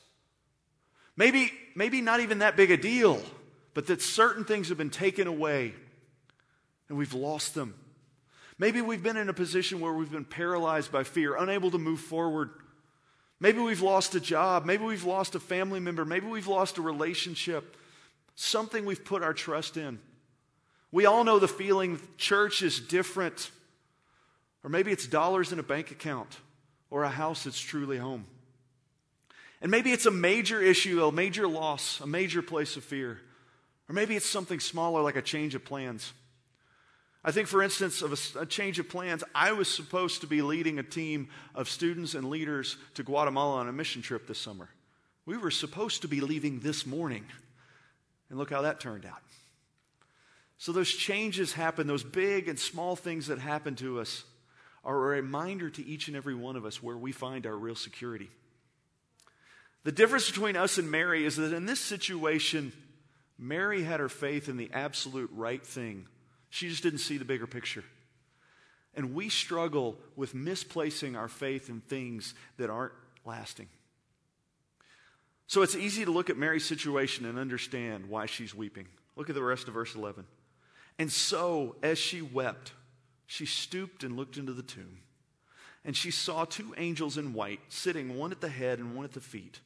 Maybe, 1.15 1.51
maybe 1.75 2.01
not 2.01 2.21
even 2.21 2.39
that 2.39 2.57
big 2.57 2.71
a 2.71 2.77
deal 2.77 3.21
but 3.73 3.87
that 3.87 4.01
certain 4.01 4.43
things 4.43 4.69
have 4.69 4.77
been 4.77 4.89
taken 4.89 5.27
away 5.27 5.73
and 6.87 6.97
we've 6.97 7.13
lost 7.13 7.55
them. 7.55 7.75
Maybe 8.57 8.81
we've 8.81 9.01
been 9.01 9.15
in 9.15 9.29
a 9.29 9.33
position 9.33 9.79
where 9.79 9.93
we've 9.93 10.11
been 10.11 10.25
paralyzed 10.25 10.91
by 10.91 11.03
fear, 11.03 11.37
unable 11.37 11.71
to 11.71 11.77
move 11.77 12.01
forward. 12.01 12.49
Maybe 13.39 13.59
we've 13.59 13.81
lost 13.81 14.15
a 14.15 14.19
job. 14.19 14.65
Maybe 14.65 14.83
we've 14.83 15.05
lost 15.05 15.33
a 15.33 15.39
family 15.39 15.79
member. 15.79 16.03
Maybe 16.03 16.27
we've 16.27 16.47
lost 16.47 16.77
a 16.77 16.81
relationship. 16.81 17.77
Something 18.35 18.83
we've 18.83 19.05
put 19.05 19.23
our 19.23 19.33
trust 19.33 19.77
in. 19.77 19.99
We 20.91 21.05
all 21.05 21.23
know 21.23 21.39
the 21.39 21.47
feeling 21.47 21.99
church 22.17 22.61
is 22.61 22.79
different. 22.79 23.51
Or 24.63 24.69
maybe 24.69 24.91
it's 24.91 25.07
dollars 25.07 25.51
in 25.51 25.59
a 25.59 25.63
bank 25.63 25.91
account 25.91 26.37
or 26.89 27.03
a 27.03 27.09
house 27.09 27.43
that's 27.43 27.59
truly 27.59 27.97
home. 27.97 28.25
And 29.61 29.71
maybe 29.71 29.91
it's 29.91 30.05
a 30.05 30.11
major 30.11 30.61
issue, 30.61 31.03
a 31.03 31.11
major 31.11 31.47
loss, 31.47 31.99
a 31.99 32.07
major 32.07 32.41
place 32.41 32.77
of 32.77 32.83
fear. 32.83 33.19
Or 33.87 33.93
maybe 33.93 34.15
it's 34.15 34.25
something 34.25 34.59
smaller 34.59 35.01
like 35.01 35.15
a 35.15 35.21
change 35.21 35.55
of 35.55 35.65
plans. 35.65 36.13
I 37.23 37.31
think, 37.31 37.47
for 37.47 37.61
instance, 37.61 38.01
of 38.01 38.13
a, 38.13 38.41
a, 38.41 38.45
change 38.45 38.79
of 38.79 38.87
plans, 38.87 39.23
I 39.35 39.51
was 39.51 39.67
supposed 39.67 40.21
to 40.21 40.27
be 40.27 40.41
leading 40.41 40.79
a 40.79 40.83
team 40.83 41.27
of 41.53 41.69
students 41.69 42.13
and 42.13 42.29
leaders 42.29 42.77
to 42.93 43.03
Guatemala 43.03 43.57
on 43.57 43.67
a 43.67 43.73
mission 43.73 44.01
trip 44.01 44.25
this 44.25 44.39
summer. 44.39 44.69
We 45.25 45.35
were 45.35 45.51
supposed 45.51 46.03
to 46.03 46.07
be 46.07 46.21
leaving 46.21 46.61
this 46.61 46.85
morning. 46.85 47.25
And 48.29 48.39
look 48.39 48.51
how 48.51 48.61
that 48.61 48.79
turned 48.79 49.05
out. 49.05 49.21
So, 50.59 50.73
those 50.73 50.91
changes 50.91 51.53
happen, 51.53 51.87
those 51.87 52.03
big 52.03 52.49
and 52.49 52.59
small 52.59 52.97
things 52.97 53.27
that 53.27 53.39
happen 53.39 53.75
to 53.77 54.01
us 54.01 54.25
are 54.83 54.95
a 54.95 55.15
reminder 55.15 55.69
to 55.69 55.85
each 55.85 56.09
and 56.09 56.17
every 56.17 56.35
one 56.35 56.57
of 56.57 56.65
us 56.65 56.83
where 56.83 56.97
we 56.97 57.13
find 57.13 57.47
our 57.47 57.55
real 57.55 57.75
security. 57.75 58.29
The 59.85 59.93
difference 59.93 60.29
between 60.29 60.57
us 60.57 60.77
and 60.77 60.91
Mary 60.91 61.25
is 61.25 61.37
that 61.37 61.53
in 61.53 61.65
this 61.65 61.79
situation, 61.79 62.73
Mary 63.37 63.83
had 63.83 64.01
her 64.01 64.09
faith 64.09 64.49
in 64.49 64.57
the 64.57 64.69
absolute 64.73 65.29
right 65.33 65.65
thing. 65.65 66.05
She 66.49 66.67
just 66.67 66.83
didn't 66.83 66.99
see 66.99 67.17
the 67.17 67.25
bigger 67.25 67.47
picture. 67.47 67.85
And 68.93 69.13
we 69.13 69.29
struggle 69.29 69.95
with 70.17 70.35
misplacing 70.35 71.15
our 71.15 71.29
faith 71.29 71.69
in 71.69 71.79
things 71.79 72.33
that 72.57 72.69
aren't 72.69 72.91
lasting. 73.23 73.67
So 75.47 75.61
it's 75.61 75.75
easy 75.75 76.03
to 76.03 76.11
look 76.11 76.29
at 76.29 76.37
Mary's 76.37 76.65
situation 76.65 77.25
and 77.25 77.39
understand 77.39 78.09
why 78.09 78.25
she's 78.25 78.53
weeping. 78.53 78.87
Look 79.15 79.29
at 79.29 79.35
the 79.35 79.43
rest 79.43 79.69
of 79.69 79.73
verse 79.73 79.95
11. 79.95 80.25
And 80.99 81.09
so, 81.09 81.77
as 81.81 81.97
she 81.97 82.21
wept, 82.21 82.73
she 83.25 83.45
stooped 83.45 84.03
and 84.03 84.17
looked 84.17 84.37
into 84.37 84.51
the 84.51 84.61
tomb. 84.61 84.99
And 85.85 85.95
she 85.95 86.11
saw 86.11 86.43
two 86.43 86.73
angels 86.77 87.17
in 87.17 87.33
white 87.33 87.61
sitting, 87.69 88.17
one 88.17 88.33
at 88.33 88.41
the 88.41 88.49
head 88.49 88.79
and 88.79 88.95
one 88.95 89.05
at 89.05 89.13
the 89.13 89.21
feet, 89.21 89.61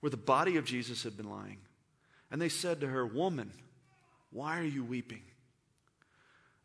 where 0.00 0.10
the 0.10 0.16
body 0.16 0.56
of 0.56 0.64
Jesus 0.64 1.04
had 1.04 1.16
been 1.16 1.30
lying. 1.30 1.58
And 2.32 2.42
they 2.42 2.48
said 2.48 2.80
to 2.80 2.88
her, 2.88 3.06
Woman, 3.06 3.52
why 4.30 4.58
are 4.58 4.64
you 4.64 4.82
weeping? 4.82 5.22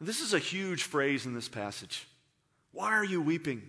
This 0.01 0.19
is 0.19 0.33
a 0.33 0.39
huge 0.39 0.83
phrase 0.83 1.25
in 1.25 1.33
this 1.33 1.49
passage. 1.49 2.07
Why 2.71 2.93
are 2.93 3.05
you 3.05 3.21
weeping? 3.21 3.61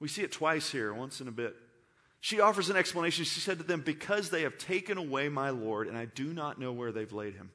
We 0.00 0.08
see 0.08 0.22
it 0.22 0.32
twice 0.32 0.70
here, 0.70 0.92
once 0.92 1.20
in 1.20 1.28
a 1.28 1.32
bit. 1.32 1.54
She 2.20 2.40
offers 2.40 2.70
an 2.70 2.76
explanation. 2.76 3.24
She 3.24 3.40
said 3.40 3.58
to 3.58 3.64
them, 3.64 3.80
Because 3.80 4.30
they 4.30 4.42
have 4.42 4.58
taken 4.58 4.98
away 4.98 5.28
my 5.28 5.50
Lord, 5.50 5.86
and 5.86 5.96
I 5.96 6.06
do 6.06 6.32
not 6.32 6.58
know 6.58 6.72
where 6.72 6.90
they've 6.90 7.12
laid 7.12 7.34
him. 7.34 7.50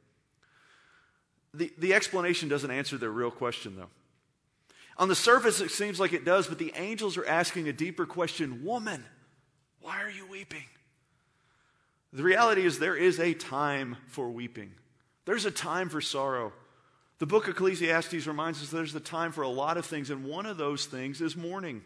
The, 1.54 1.72
the 1.78 1.94
explanation 1.94 2.50
doesn't 2.50 2.70
answer 2.70 2.98
their 2.98 3.12
real 3.12 3.32
question, 3.32 3.76
though. 3.76 3.90
On 4.98 5.08
the 5.08 5.16
surface, 5.16 5.62
it 5.62 5.72
seems 5.72 6.00
like 6.00 6.14
it 6.14 6.26
does, 6.26 6.48
but 6.48 6.58
the 6.58 6.74
angels 6.76 7.18
are 7.18 7.26
asking 7.26 7.68
a 7.68 7.74
deeper 7.74 8.06
question 8.06 8.64
Woman, 8.64 9.04
why 9.82 10.02
are 10.02 10.10
you 10.10 10.26
weeping? 10.28 10.66
The 12.14 12.24
reality 12.24 12.66
is, 12.66 12.80
there 12.80 12.96
is 12.96 13.20
a 13.20 13.34
time 13.34 13.98
for 14.08 14.30
weeping, 14.30 14.72
there's 15.26 15.46
a 15.46 15.52
time 15.52 15.90
for 15.90 16.02
sorrow. 16.02 16.54
The 17.20 17.26
book 17.26 17.46
of 17.46 17.56
Ecclesiastes 17.56 18.28
reminds 18.28 18.62
us 18.62 18.70
there's 18.70 18.94
a 18.94 19.00
time 19.00 19.32
for 19.32 19.42
a 19.42 19.50
lot 19.50 19.78
of 19.78 19.88
things, 19.88 20.12
and 20.12 20.26
one 20.26 20.46
of 20.46 20.58
those 20.58 20.86
things 20.86 21.20
is 21.20 21.36
mourning. 21.36 21.82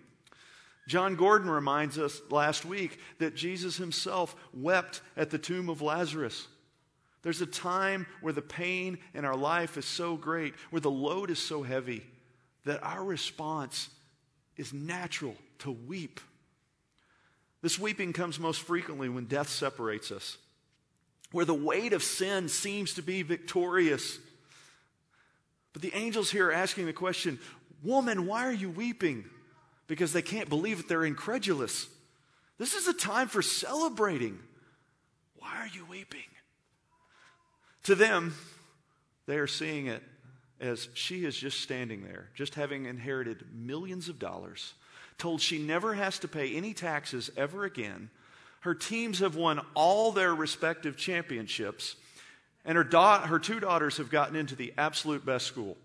John 0.88 1.16
Gordon 1.16 1.50
reminds 1.50 1.98
us 1.98 2.22
last 2.30 2.66
week 2.66 3.00
that 3.20 3.36
Jesus 3.36 3.78
himself 3.78 4.36
wept 4.54 5.02
at 5.16 5.30
the 5.30 5.38
tomb 5.38 5.70
of 5.70 5.82
Lazarus. 5.82 6.48
There's 7.24 7.42
a 7.42 7.46
time 7.46 8.08
where 8.22 8.34
the 8.34 8.42
pain 8.42 8.98
in 9.14 9.26
our 9.26 9.36
life 9.36 9.78
is 9.78 9.86
so 9.86 10.16
great, 10.16 10.56
where 10.72 10.80
the 10.80 10.90
load 10.90 11.30
is 11.30 11.40
so 11.40 11.62
heavy, 11.62 12.04
that 12.66 12.84
our 12.84 13.04
response 13.04 13.90
is 14.58 14.74
natural 14.74 15.36
to 15.60 15.72
weep. 15.72 16.20
This 17.62 17.78
weeping 17.78 18.14
comes 18.14 18.40
most 18.40 18.62
frequently 18.62 19.08
when 19.08 19.26
death 19.26 19.50
separates 19.50 20.12
us, 20.12 20.38
where 21.32 21.46
the 21.46 21.54
weight 21.54 21.94
of 21.94 22.02
sin 22.02 22.50
seems 22.50 22.96
to 22.96 23.04
be 23.04 23.22
victorious. 23.22 24.18
But 25.74 25.84
the 25.84 25.94
angels 25.96 26.32
here 26.32 26.48
are 26.48 26.54
asking 26.54 26.88
the 26.88 26.94
question 26.94 27.40
Woman, 27.84 28.26
why 28.26 28.46
are 28.46 28.54
you 28.54 28.70
weeping? 28.70 29.26
Because 29.88 30.14
they 30.14 30.22
can't 30.22 30.50
believe 30.50 30.80
it, 30.80 30.88
they're 30.88 31.06
incredulous. 31.06 31.88
This 32.58 32.74
is 32.74 32.88
a 32.88 32.94
time 32.94 33.28
for 33.28 33.42
celebrating. 33.42 34.40
Why 35.36 35.58
are 35.58 35.68
you 35.68 35.86
weeping? 35.86 36.22
To 37.84 37.96
them, 37.96 38.36
they 39.26 39.38
are 39.38 39.48
seeing 39.48 39.88
it 39.88 40.04
as 40.60 40.88
she 40.94 41.26
is 41.26 41.36
just 41.36 41.62
standing 41.62 42.04
there, 42.04 42.30
just 42.36 42.56
having 42.56 42.86
inherited 42.86 43.44
millions 43.54 44.10
of 44.10 44.20
dollars, 44.20 44.74
told 45.18 45.42
she 45.42 45.58
never 45.58 45.96
has 45.96 46.20
to 46.20 46.28
pay 46.28 46.56
any 46.56 46.74
taxes 46.74 47.32
ever 47.36 47.66
again. 47.66 48.10
Her 48.62 48.76
teams 48.76 49.20
have 49.20 49.36
won 49.36 49.60
all 49.74 50.12
their 50.12 50.36
respective 50.36 50.96
championships, 50.96 51.96
and 52.64 52.78
her, 52.78 52.84
da- 52.84 53.26
her 53.26 53.40
two 53.40 53.60
daughters 53.60 53.98
have 53.98 54.12
gotten 54.12 54.36
into 54.36 54.56
the 54.56 54.74
absolute 54.78 55.26
best 55.26 55.48
school. 55.48 55.78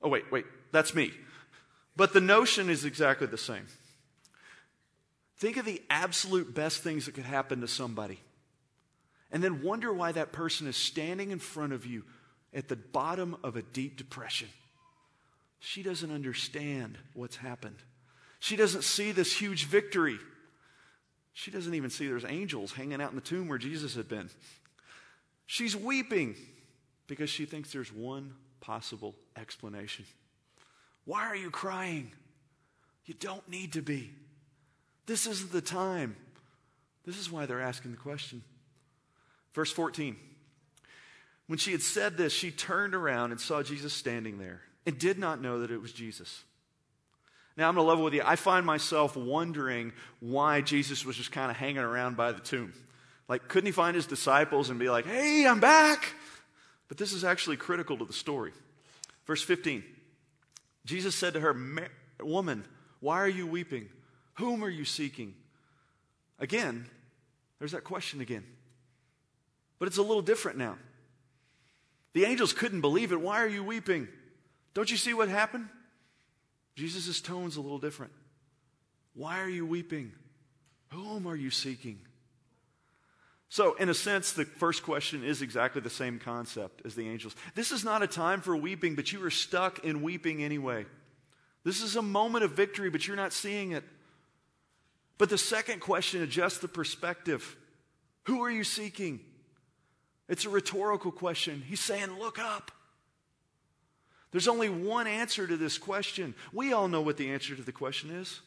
Oh, 0.00 0.08
wait, 0.08 0.30
wait, 0.30 0.46
that's 0.70 0.94
me. 0.94 1.12
But 1.96 2.12
the 2.12 2.20
notion 2.20 2.70
is 2.70 2.84
exactly 2.84 3.26
the 3.26 3.36
same. 3.36 3.66
Think 5.38 5.56
of 5.56 5.64
the 5.64 5.82
absolute 5.90 6.54
best 6.54 6.82
things 6.82 7.06
that 7.06 7.12
could 7.12 7.24
happen 7.24 7.62
to 7.62 7.68
somebody, 7.68 8.20
and 9.32 9.42
then 9.42 9.62
wonder 9.62 9.92
why 9.92 10.12
that 10.12 10.32
person 10.32 10.66
is 10.66 10.76
standing 10.76 11.30
in 11.30 11.38
front 11.38 11.72
of 11.72 11.86
you 11.86 12.04
at 12.52 12.68
the 12.68 12.76
bottom 12.76 13.36
of 13.44 13.56
a 13.56 13.62
deep 13.62 13.96
depression. 13.96 14.48
She 15.60 15.82
doesn't 15.82 16.10
understand 16.10 16.98
what's 17.14 17.36
happened. 17.36 17.76
She 18.40 18.56
doesn't 18.56 18.82
see 18.82 19.12
this 19.12 19.32
huge 19.32 19.66
victory. 19.66 20.18
She 21.32 21.50
doesn't 21.50 21.74
even 21.74 21.90
see 21.90 22.08
there's 22.08 22.24
angels 22.24 22.72
hanging 22.72 23.00
out 23.00 23.10
in 23.10 23.16
the 23.16 23.22
tomb 23.22 23.48
where 23.48 23.58
Jesus 23.58 23.94
had 23.94 24.08
been. 24.08 24.30
She's 25.46 25.76
weeping 25.76 26.34
because 27.06 27.30
she 27.30 27.44
thinks 27.44 27.72
there's 27.72 27.92
one 27.92 28.34
possible 28.60 29.14
explanation. 29.36 30.06
Why 31.04 31.26
are 31.26 31.36
you 31.36 31.50
crying? 31.50 32.12
You 33.04 33.14
don't 33.14 33.46
need 33.48 33.74
to 33.74 33.82
be. 33.82 34.10
This 35.06 35.26
isn't 35.26 35.52
the 35.52 35.60
time. 35.60 36.16
This 37.04 37.18
is 37.18 37.30
why 37.30 37.46
they're 37.46 37.60
asking 37.60 37.90
the 37.90 37.96
question. 37.96 38.42
Verse 39.54 39.72
14. 39.72 40.16
When 41.46 41.58
she 41.58 41.72
had 41.72 41.82
said 41.82 42.16
this, 42.16 42.32
she 42.32 42.50
turned 42.50 42.94
around 42.94 43.32
and 43.32 43.40
saw 43.40 43.62
Jesus 43.62 43.92
standing 43.92 44.38
there 44.38 44.60
and 44.86 44.98
did 44.98 45.18
not 45.18 45.42
know 45.42 45.60
that 45.60 45.70
it 45.70 45.80
was 45.80 45.92
Jesus. 45.92 46.44
Now, 47.56 47.68
I'm 47.68 47.74
going 47.74 47.84
to 47.84 47.88
level 47.88 48.04
with 48.04 48.14
you. 48.14 48.22
I 48.24 48.36
find 48.36 48.64
myself 48.64 49.16
wondering 49.16 49.92
why 50.20 50.60
Jesus 50.60 51.04
was 51.04 51.16
just 51.16 51.32
kind 51.32 51.50
of 51.50 51.56
hanging 51.56 51.78
around 51.78 52.16
by 52.16 52.32
the 52.32 52.40
tomb. 52.40 52.72
Like, 53.28 53.48
couldn't 53.48 53.66
he 53.66 53.72
find 53.72 53.94
his 53.94 54.06
disciples 54.06 54.70
and 54.70 54.78
be 54.78 54.88
like, 54.88 55.06
hey, 55.06 55.46
I'm 55.46 55.60
back? 55.60 56.14
But 56.88 56.98
this 56.98 57.12
is 57.12 57.24
actually 57.24 57.56
critical 57.56 57.96
to 57.98 58.04
the 58.04 58.12
story. 58.12 58.52
Verse 59.26 59.42
15 59.42 59.84
Jesus 60.86 61.14
said 61.14 61.34
to 61.34 61.40
her, 61.40 61.54
Woman, 62.20 62.64
why 63.00 63.18
are 63.20 63.28
you 63.28 63.46
weeping? 63.46 63.88
Whom 64.34 64.64
are 64.64 64.70
you 64.70 64.84
seeking? 64.84 65.34
Again, 66.38 66.86
there's 67.58 67.72
that 67.72 67.84
question 67.84 68.20
again. 68.20 68.44
But 69.80 69.88
it's 69.88 69.98
a 69.98 70.02
little 70.02 70.22
different 70.22 70.58
now. 70.58 70.76
The 72.12 72.24
angels 72.24 72.52
couldn't 72.52 72.82
believe 72.82 73.10
it. 73.10 73.20
Why 73.20 73.42
are 73.42 73.48
you 73.48 73.64
weeping? 73.64 74.06
Don't 74.74 74.90
you 74.90 74.96
see 74.96 75.14
what 75.14 75.28
happened? 75.28 75.68
Jesus' 76.76 77.20
tone's 77.20 77.56
a 77.56 77.60
little 77.60 77.78
different. 77.78 78.12
Why 79.14 79.40
are 79.40 79.48
you 79.48 79.66
weeping? 79.66 80.12
Whom 80.88 81.26
are 81.26 81.34
you 81.34 81.50
seeking? 81.50 81.98
So, 83.48 83.74
in 83.74 83.88
a 83.88 83.94
sense, 83.94 84.32
the 84.32 84.44
first 84.44 84.84
question 84.84 85.24
is 85.24 85.42
exactly 85.42 85.80
the 85.80 85.90
same 85.90 86.20
concept 86.20 86.82
as 86.84 86.94
the 86.94 87.08
angels. 87.08 87.34
This 87.56 87.72
is 87.72 87.84
not 87.84 88.02
a 88.02 88.06
time 88.06 88.42
for 88.42 88.56
weeping, 88.56 88.94
but 88.94 89.12
you 89.12 89.24
are 89.24 89.30
stuck 89.30 89.84
in 89.84 90.02
weeping 90.02 90.44
anyway. 90.44 90.86
This 91.64 91.82
is 91.82 91.96
a 91.96 92.02
moment 92.02 92.44
of 92.44 92.52
victory, 92.52 92.90
but 92.90 93.06
you're 93.06 93.16
not 93.16 93.32
seeing 93.32 93.72
it. 93.72 93.84
But 95.18 95.30
the 95.30 95.38
second 95.38 95.80
question 95.80 96.22
adjusts 96.22 96.58
the 96.58 96.68
perspective 96.68 97.56
Who 98.24 98.44
are 98.44 98.50
you 98.50 98.62
seeking? 98.62 99.20
It's 100.30 100.44
a 100.44 100.48
rhetorical 100.48 101.10
question. 101.10 101.62
He's 101.66 101.80
saying, 101.80 102.18
Look 102.18 102.38
up. 102.38 102.70
There's 104.30 104.46
only 104.46 104.68
one 104.68 105.08
answer 105.08 105.44
to 105.44 105.56
this 105.56 105.76
question. 105.76 106.36
We 106.52 106.72
all 106.72 106.86
know 106.86 107.00
what 107.00 107.16
the 107.16 107.32
answer 107.32 107.56
to 107.56 107.62
the 107.62 107.72
question 107.72 108.10
is. 108.10 108.40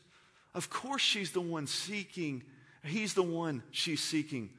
Of 0.55 0.69
course, 0.69 1.01
she's 1.01 1.31
the 1.31 1.41
one 1.41 1.67
seeking, 1.67 2.43
he's 2.83 3.13
the 3.13 3.21
one 3.21 3.63
she's 3.71 4.01
seeking, 4.01 4.49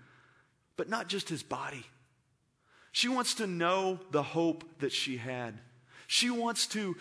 but 0.76 0.90
not 0.90 1.08
just 1.08 1.30
his 1.30 1.42
body. 1.42 1.86
She 2.92 3.08
wants 3.08 3.36
to 3.36 3.46
know 3.46 4.00
the 4.10 4.22
hope 4.22 4.80
that 4.80 4.92
she 4.92 5.16
had. 5.16 5.54
She 6.06 6.28
wants 6.28 6.66
to 6.68 6.94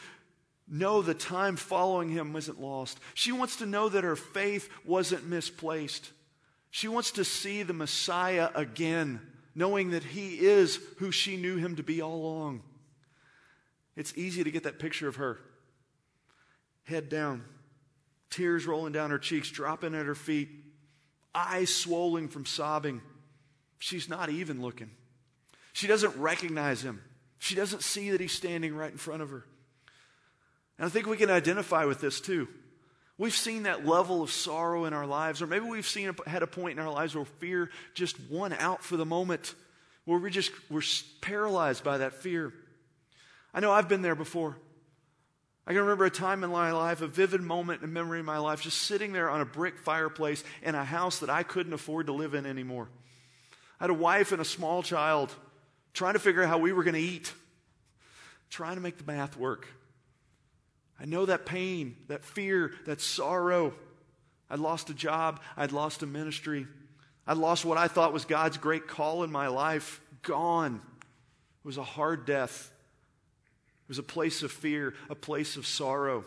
know 0.69 1.01
the 1.01 1.13
time 1.13 1.57
following 1.57 2.09
him 2.09 2.31
wasn't 2.31 2.61
lost. 2.61 2.97
She 3.13 3.33
wants 3.33 3.57
to 3.57 3.65
know 3.65 3.89
that 3.89 4.05
her 4.05 4.15
faith 4.15 4.69
wasn't 4.85 5.27
misplaced. 5.27 6.11
She 6.71 6.87
wants 6.87 7.11
to 7.11 7.25
see 7.25 7.61
the 7.61 7.73
Messiah 7.73 8.49
again 8.55 9.19
knowing 9.55 9.91
that 9.91 10.03
He 10.03 10.39
is 10.39 10.79
who 10.97 11.11
she 11.11 11.37
knew 11.37 11.57
Him 11.57 11.75
to 11.75 11.83
be 11.83 12.01
all 12.01 12.15
along. 12.15 12.63
It's 13.95 14.13
easy 14.17 14.43
to 14.43 14.51
get 14.51 14.63
that 14.63 14.79
picture 14.79 15.07
of 15.07 15.17
her. 15.17 15.39
Head 16.83 17.09
down, 17.09 17.43
tears 18.29 18.65
rolling 18.65 18.93
down 18.93 19.11
her 19.11 19.19
cheeks, 19.19 19.49
dropping 19.49 19.95
at 19.95 20.05
her 20.05 20.15
feet, 20.15 20.49
eyes 21.33 21.73
swollen 21.73 22.27
from 22.27 22.45
sobbing. 22.45 23.01
She's 23.79 24.09
not 24.09 24.29
even 24.29 24.61
looking. 24.61 24.91
She 25.73 25.87
doesn't 25.87 26.15
recognize 26.17 26.81
him. 26.81 27.01
She 27.39 27.55
doesn't 27.55 27.83
see 27.83 28.11
that 28.11 28.21
he's 28.21 28.31
standing 28.31 28.75
right 28.75 28.91
in 28.91 28.97
front 28.97 29.21
of 29.21 29.29
her. 29.29 29.45
And 30.77 30.85
I 30.85 30.89
think 30.89 31.07
we 31.07 31.17
can 31.17 31.29
identify 31.29 31.85
with 31.85 31.99
this 31.99 32.21
too. 32.21 32.47
We've 33.17 33.35
seen 33.35 33.63
that 33.63 33.85
level 33.85 34.23
of 34.23 34.31
sorrow 34.31 34.85
in 34.85 34.93
our 34.93 35.05
lives, 35.05 35.41
or 35.41 35.47
maybe 35.47 35.65
we've 35.65 35.87
seen 35.87 36.15
had 36.25 36.41
a 36.41 36.47
point 36.47 36.79
in 36.79 36.85
our 36.85 36.91
lives 36.91 37.13
where 37.13 37.25
fear 37.25 37.69
just 37.93 38.19
won 38.29 38.53
out 38.53 38.83
for 38.83 38.97
the 38.97 39.05
moment, 39.05 39.53
where 40.05 40.17
we 40.17 40.31
just 40.31 40.51
we're 40.69 40.81
paralyzed 41.21 41.83
by 41.83 41.99
that 41.99 42.13
fear. 42.13 42.51
I 43.53 43.59
know 43.59 43.71
I've 43.71 43.87
been 43.87 44.01
there 44.01 44.15
before. 44.15 44.57
I 45.65 45.71
can 45.71 45.81
remember 45.81 46.05
a 46.05 46.09
time 46.09 46.43
in 46.43 46.49
my 46.49 46.71
life, 46.71 47.01
a 47.01 47.07
vivid 47.07 47.41
moment 47.41 47.83
in 47.83 47.93
memory 47.93 48.19
in 48.19 48.25
my 48.25 48.39
life, 48.39 48.61
just 48.61 48.81
sitting 48.81 49.13
there 49.13 49.29
on 49.29 49.39
a 49.39 49.45
brick 49.45 49.77
fireplace 49.77 50.43
in 50.61 50.75
a 50.75 50.83
house 50.83 51.19
that 51.19 51.29
I 51.29 51.43
couldn't 51.43 51.71
afford 51.71 52.07
to 52.07 52.13
live 52.13 52.33
in 52.33 52.45
anymore. 52.45 52.89
I 53.79 53.83
had 53.85 53.89
a 53.89 53.93
wife 53.93 54.31
and 54.31 54.41
a 54.41 54.45
small 54.45 54.83
child, 54.83 55.33
trying 55.93 56.13
to 56.13 56.19
figure 56.19 56.43
out 56.43 56.49
how 56.49 56.57
we 56.57 56.73
were 56.73 56.83
going 56.83 56.95
to 56.95 56.99
eat, 56.99 57.31
trying 58.49 58.75
to 58.75 58.81
make 58.81 58.97
the 58.97 59.09
math 59.09 59.37
work. 59.37 59.67
I 61.03 61.05
know 61.05 61.25
that 61.25 61.45
pain, 61.45 61.97
that 62.07 62.23
fear, 62.23 62.71
that 62.85 63.01
sorrow. 63.01 63.73
I'd 64.49 64.59
lost 64.59 64.89
a 64.89 64.93
job, 64.93 65.41
I'd 65.57 65.73
lost 65.73 66.01
a 66.01 66.05
ministry, 66.05 66.65
I'd 67.27 67.37
lost 67.37 67.65
what 67.65 67.77
I 67.77 67.89
thought 67.89 68.13
was 68.13 68.23
God's 68.23 68.57
great 68.57 68.87
call 68.87 69.23
in 69.23 69.31
my 69.31 69.47
life. 69.47 69.99
Gone. 70.21 70.75
It 70.75 71.67
was 71.67 71.77
a 71.77 71.83
hard 71.83 72.25
death. 72.25 72.71
It 73.83 73.89
was 73.89 73.97
a 73.97 74.03
place 74.03 74.43
of 74.43 74.51
fear, 74.51 74.93
a 75.09 75.15
place 75.15 75.57
of 75.57 75.67
sorrow. 75.67 76.23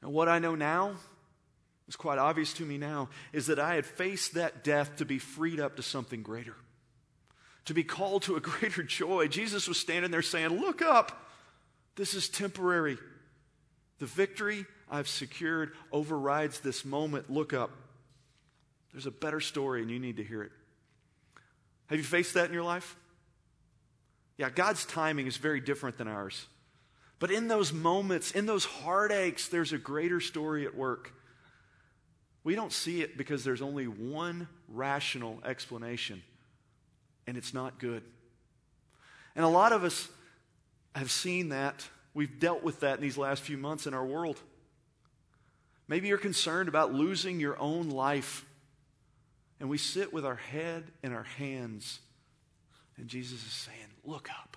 And 0.00 0.12
what 0.12 0.28
I 0.28 0.38
know 0.38 0.54
now, 0.54 0.94
it's 1.88 1.96
quite 1.96 2.18
obvious 2.18 2.52
to 2.54 2.64
me 2.64 2.78
now, 2.78 3.08
is 3.32 3.46
that 3.46 3.58
I 3.58 3.74
had 3.74 3.84
faced 3.84 4.34
that 4.34 4.62
death 4.62 4.96
to 4.96 5.04
be 5.04 5.18
freed 5.18 5.58
up 5.58 5.76
to 5.76 5.82
something 5.82 6.22
greater, 6.22 6.54
to 7.64 7.74
be 7.74 7.82
called 7.82 8.22
to 8.22 8.36
a 8.36 8.40
greater 8.40 8.84
joy. 8.84 9.26
Jesus 9.26 9.66
was 9.66 9.78
standing 9.78 10.12
there 10.12 10.22
saying, 10.22 10.60
Look 10.60 10.82
up. 10.82 11.26
This 11.96 12.14
is 12.14 12.28
temporary. 12.28 12.96
The 14.00 14.06
victory 14.06 14.66
I've 14.90 15.08
secured 15.08 15.72
overrides 15.92 16.60
this 16.60 16.84
moment. 16.84 17.30
Look 17.30 17.52
up. 17.52 17.70
There's 18.92 19.06
a 19.06 19.10
better 19.12 19.40
story, 19.40 19.82
and 19.82 19.90
you 19.90 20.00
need 20.00 20.16
to 20.16 20.24
hear 20.24 20.42
it. 20.42 20.50
Have 21.86 21.98
you 21.98 22.04
faced 22.04 22.34
that 22.34 22.46
in 22.46 22.52
your 22.52 22.64
life? 22.64 22.96
Yeah, 24.36 24.48
God's 24.48 24.84
timing 24.86 25.26
is 25.26 25.36
very 25.36 25.60
different 25.60 25.98
than 25.98 26.08
ours. 26.08 26.46
But 27.18 27.30
in 27.30 27.48
those 27.48 27.72
moments, 27.72 28.32
in 28.32 28.46
those 28.46 28.64
heartaches, 28.64 29.48
there's 29.48 29.72
a 29.72 29.78
greater 29.78 30.18
story 30.18 30.64
at 30.64 30.74
work. 30.74 31.12
We 32.42 32.54
don't 32.54 32.72
see 32.72 33.02
it 33.02 33.18
because 33.18 33.44
there's 33.44 33.60
only 33.60 33.84
one 33.84 34.48
rational 34.68 35.40
explanation, 35.44 36.22
and 37.26 37.36
it's 37.36 37.52
not 37.52 37.78
good. 37.78 38.02
And 39.36 39.44
a 39.44 39.48
lot 39.48 39.72
of 39.72 39.84
us 39.84 40.08
have 40.94 41.10
seen 41.10 41.50
that. 41.50 41.86
We've 42.14 42.38
dealt 42.38 42.62
with 42.62 42.80
that 42.80 42.96
in 42.96 43.02
these 43.02 43.18
last 43.18 43.42
few 43.42 43.56
months 43.56 43.86
in 43.86 43.94
our 43.94 44.04
world. 44.04 44.40
Maybe 45.86 46.08
you're 46.08 46.18
concerned 46.18 46.68
about 46.68 46.92
losing 46.92 47.40
your 47.40 47.58
own 47.60 47.90
life. 47.90 48.44
And 49.58 49.68
we 49.68 49.78
sit 49.78 50.12
with 50.12 50.24
our 50.24 50.36
head 50.36 50.84
in 51.02 51.12
our 51.12 51.24
hands, 51.24 52.00
and 52.96 53.08
Jesus 53.08 53.44
is 53.44 53.52
saying, 53.52 53.76
Look 54.04 54.30
up. 54.30 54.56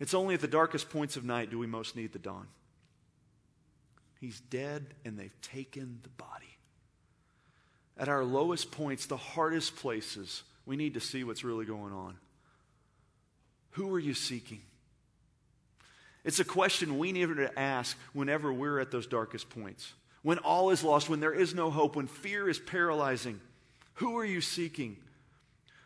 It's 0.00 0.14
only 0.14 0.34
at 0.34 0.40
the 0.40 0.48
darkest 0.48 0.90
points 0.90 1.16
of 1.16 1.24
night 1.24 1.50
do 1.50 1.58
we 1.58 1.66
most 1.66 1.94
need 1.96 2.12
the 2.12 2.18
dawn. 2.18 2.48
He's 4.20 4.40
dead, 4.40 4.94
and 5.04 5.18
they've 5.18 5.40
taken 5.42 6.00
the 6.02 6.08
body. 6.08 6.56
At 7.98 8.08
our 8.08 8.24
lowest 8.24 8.70
points, 8.70 9.06
the 9.06 9.16
hardest 9.16 9.76
places, 9.76 10.42
we 10.64 10.76
need 10.76 10.94
to 10.94 11.00
see 11.00 11.24
what's 11.24 11.44
really 11.44 11.66
going 11.66 11.92
on. 11.92 12.16
Who 13.72 13.92
are 13.94 13.98
you 13.98 14.14
seeking? 14.14 14.62
It's 16.26 16.40
a 16.40 16.44
question 16.44 16.98
we 16.98 17.12
need 17.12 17.36
to 17.36 17.58
ask 17.58 17.96
whenever 18.12 18.52
we're 18.52 18.80
at 18.80 18.90
those 18.90 19.06
darkest 19.06 19.48
points. 19.48 19.94
When 20.22 20.38
all 20.38 20.70
is 20.70 20.82
lost, 20.82 21.08
when 21.08 21.20
there 21.20 21.32
is 21.32 21.54
no 21.54 21.70
hope, 21.70 21.94
when 21.94 22.08
fear 22.08 22.48
is 22.48 22.58
paralyzing, 22.58 23.40
who 23.94 24.18
are 24.18 24.24
you 24.24 24.40
seeking? 24.40 24.96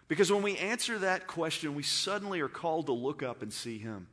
Because 0.09 0.33
when 0.33 0.43
we 0.43 0.57
answer 0.57 0.99
that 1.01 1.27
question, 1.27 1.75
we 1.75 1.83
suddenly 1.83 2.41
are 2.41 2.49
called 2.49 2.87
to 2.87 2.93
look 2.93 3.23
up 3.23 3.43
and 3.43 3.53
see 3.53 3.77
him. 3.77 4.07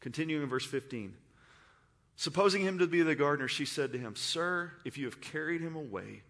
Continuing 0.00 0.42
in 0.42 0.48
verse 0.48 0.66
15. 0.66 1.14
Supposing 2.16 2.62
him 2.62 2.80
to 2.80 2.88
be 2.88 3.02
the 3.02 3.14
gardener, 3.14 3.46
she 3.46 3.64
said 3.64 3.92
to 3.92 3.98
him, 3.98 4.16
Sir, 4.16 4.72
if 4.84 4.98
you 4.98 5.04
have 5.04 5.20
carried 5.20 5.60
him 5.60 5.76
away, 5.76 6.22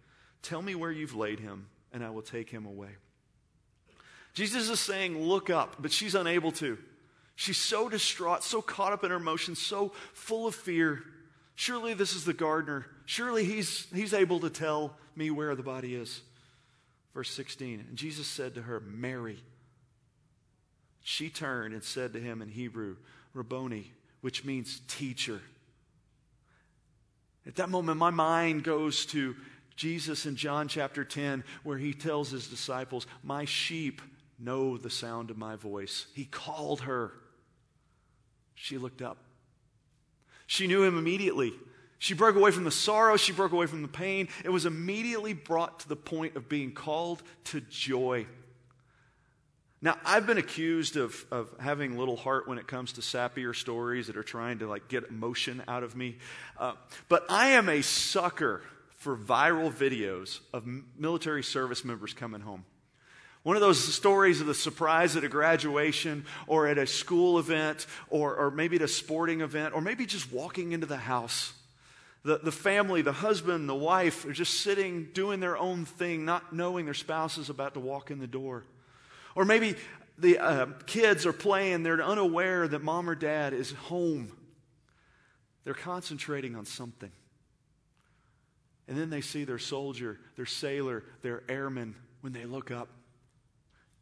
tell 0.42 0.60
me 0.60 0.74
where 0.74 0.92
you've 0.92 1.16
laid 1.16 1.40
him, 1.40 1.66
and 1.94 2.04
I 2.04 2.10
will 2.10 2.20
take 2.20 2.50
him 2.50 2.66
away. 2.66 2.90
Jesus 4.34 4.68
is 4.68 4.80
saying, 4.80 5.18
Look 5.18 5.48
up, 5.48 5.76
but 5.80 5.92
she's 5.92 6.14
unable 6.14 6.52
to. 6.52 6.76
She's 7.40 7.56
so 7.56 7.88
distraught, 7.88 8.44
so 8.44 8.60
caught 8.60 8.92
up 8.92 9.02
in 9.02 9.08
her 9.08 9.16
emotions, 9.16 9.58
so 9.58 9.92
full 10.12 10.46
of 10.46 10.54
fear. 10.54 11.02
Surely 11.54 11.94
this 11.94 12.14
is 12.14 12.26
the 12.26 12.34
gardener. 12.34 12.84
Surely 13.06 13.46
he's, 13.46 13.86
he's 13.94 14.12
able 14.12 14.40
to 14.40 14.50
tell 14.50 14.94
me 15.16 15.30
where 15.30 15.54
the 15.54 15.62
body 15.62 15.94
is. 15.94 16.20
Verse 17.14 17.30
16 17.30 17.86
And 17.88 17.96
Jesus 17.96 18.26
said 18.26 18.56
to 18.56 18.60
her, 18.60 18.80
Mary. 18.80 19.38
She 21.00 21.30
turned 21.30 21.72
and 21.72 21.82
said 21.82 22.12
to 22.12 22.20
him 22.20 22.42
in 22.42 22.50
Hebrew, 22.50 22.96
Rabboni, 23.32 23.90
which 24.20 24.44
means 24.44 24.82
teacher. 24.86 25.40
At 27.46 27.56
that 27.56 27.70
moment, 27.70 27.96
my 27.96 28.10
mind 28.10 28.64
goes 28.64 29.06
to 29.06 29.34
Jesus 29.76 30.26
in 30.26 30.36
John 30.36 30.68
chapter 30.68 31.06
10, 31.06 31.42
where 31.62 31.78
he 31.78 31.94
tells 31.94 32.30
his 32.30 32.48
disciples, 32.48 33.06
My 33.22 33.46
sheep 33.46 34.02
know 34.38 34.76
the 34.76 34.90
sound 34.90 35.30
of 35.30 35.38
my 35.38 35.56
voice. 35.56 36.06
He 36.12 36.26
called 36.26 36.82
her. 36.82 37.12
She 38.62 38.76
looked 38.76 39.00
up. 39.00 39.16
She 40.46 40.66
knew 40.66 40.82
him 40.82 40.98
immediately. 40.98 41.54
She 41.98 42.12
broke 42.12 42.36
away 42.36 42.50
from 42.50 42.64
the 42.64 42.70
sorrow. 42.70 43.16
She 43.16 43.32
broke 43.32 43.52
away 43.52 43.66
from 43.66 43.80
the 43.80 43.88
pain. 43.88 44.28
It 44.44 44.50
was 44.50 44.66
immediately 44.66 45.32
brought 45.32 45.80
to 45.80 45.88
the 45.88 45.96
point 45.96 46.36
of 46.36 46.46
being 46.46 46.72
called 46.72 47.22
to 47.44 47.62
joy. 47.62 48.26
Now, 49.80 49.96
I've 50.04 50.26
been 50.26 50.36
accused 50.36 50.98
of, 50.98 51.24
of 51.30 51.48
having 51.58 51.96
little 51.96 52.16
heart 52.16 52.46
when 52.46 52.58
it 52.58 52.66
comes 52.66 52.92
to 52.92 53.00
sappier 53.00 53.56
stories 53.56 54.08
that 54.08 54.18
are 54.18 54.22
trying 54.22 54.58
to 54.58 54.68
like 54.68 54.88
get 54.88 55.04
emotion 55.08 55.62
out 55.66 55.82
of 55.82 55.96
me. 55.96 56.18
Uh, 56.58 56.74
but 57.08 57.24
I 57.30 57.52
am 57.52 57.70
a 57.70 57.80
sucker 57.80 58.62
for 58.96 59.16
viral 59.16 59.72
videos 59.72 60.40
of 60.52 60.68
military 60.98 61.42
service 61.42 61.82
members 61.82 62.12
coming 62.12 62.42
home. 62.42 62.66
One 63.42 63.56
of 63.56 63.62
those 63.62 63.82
stories 63.82 64.40
of 64.42 64.46
the 64.46 64.54
surprise 64.54 65.16
at 65.16 65.24
a 65.24 65.28
graduation 65.28 66.26
or 66.46 66.66
at 66.66 66.76
a 66.76 66.86
school 66.86 67.38
event 67.38 67.86
or, 68.10 68.36
or 68.36 68.50
maybe 68.50 68.76
at 68.76 68.82
a 68.82 68.88
sporting 68.88 69.40
event 69.40 69.74
or 69.74 69.80
maybe 69.80 70.04
just 70.04 70.30
walking 70.30 70.72
into 70.72 70.86
the 70.86 70.98
house. 70.98 71.54
The, 72.22 72.38
the 72.38 72.52
family, 72.52 73.00
the 73.00 73.12
husband, 73.12 73.66
the 73.66 73.74
wife 73.74 74.26
are 74.26 74.32
just 74.32 74.60
sitting 74.60 75.08
doing 75.14 75.40
their 75.40 75.56
own 75.56 75.86
thing, 75.86 76.26
not 76.26 76.52
knowing 76.52 76.84
their 76.84 76.92
spouse 76.92 77.38
is 77.38 77.48
about 77.48 77.74
to 77.74 77.80
walk 77.80 78.10
in 78.10 78.18
the 78.18 78.26
door. 78.26 78.64
Or 79.34 79.46
maybe 79.46 79.74
the 80.18 80.38
uh, 80.38 80.66
kids 80.84 81.24
are 81.24 81.32
playing, 81.32 81.82
they're 81.82 82.02
unaware 82.02 82.68
that 82.68 82.82
mom 82.82 83.08
or 83.08 83.14
dad 83.14 83.54
is 83.54 83.72
home. 83.72 84.32
They're 85.64 85.72
concentrating 85.72 86.56
on 86.56 86.66
something. 86.66 87.10
And 88.86 88.98
then 88.98 89.08
they 89.08 89.22
see 89.22 89.44
their 89.44 89.58
soldier, 89.58 90.18
their 90.36 90.46
sailor, 90.46 91.04
their 91.22 91.42
airman 91.48 91.94
when 92.20 92.34
they 92.34 92.44
look 92.44 92.70
up. 92.70 92.88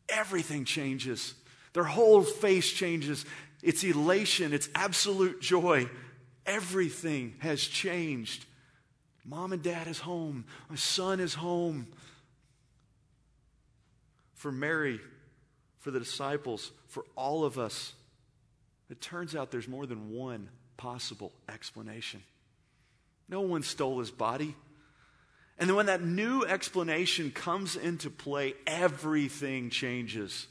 Everything 0.09 0.65
changes. 0.65 1.35
Their 1.73 1.85
whole 1.85 2.23
face 2.23 2.71
changes. 2.71 3.25
It's 3.63 3.85
elation, 3.85 4.53
it's 4.53 4.69
absolute 4.75 5.41
joy. 5.41 5.89
Everything 6.47 7.35
has 7.41 7.63
changed. 7.63 8.47
Mom 9.25 9.53
and 9.53 9.63
dad 9.63 9.87
is 9.87 9.99
home. 9.99 10.45
My 10.71 10.77
son 10.77 11.21
is 11.21 11.35
home. 11.35 11.87
For 14.35 14.51
Mary, 14.51 15.01
for 15.81 15.91
the 15.91 15.99
disciples, 15.99 16.71
for 16.87 17.05
all 17.17 17.45
of 17.45 17.59
us. 17.59 17.93
It 18.89 19.01
turns 19.01 19.37
out 19.37 19.51
there's 19.51 19.69
more 19.69 19.85
than 19.85 20.11
one 20.11 20.49
possible 20.79 21.33
explanation. 21.49 22.23
No 23.29 23.43
one 23.43 23.63
stole 23.63 23.99
his 23.99 24.11
body. 24.11 24.55
And 25.59 25.69
then 25.69 25.77
when 25.77 25.87
that 25.87 26.03
new 26.03 26.45
explanation 26.45 27.31
comes 27.31 27.75
into 27.75 28.11
play, 28.11 28.55
everything 28.67 29.71
changes. 29.71 30.47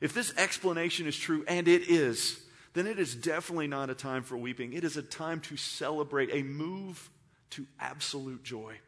If 0.00 0.14
this 0.14 0.32
explanation 0.36 1.06
is 1.06 1.16
true, 1.16 1.44
and 1.48 1.66
it 1.66 1.88
is, 1.88 2.40
then 2.74 2.86
it 2.86 2.98
is 2.98 3.14
definitely 3.14 3.66
not 3.66 3.90
a 3.90 3.94
time 3.94 4.22
for 4.22 4.36
weeping. 4.36 4.72
It 4.72 4.84
is 4.84 4.96
a 4.96 5.02
time 5.02 5.40
to 5.40 5.56
celebrate, 5.56 6.30
a 6.32 6.42
move 6.42 7.10
to 7.50 7.66
absolute 7.80 8.42
joy. 8.42 8.78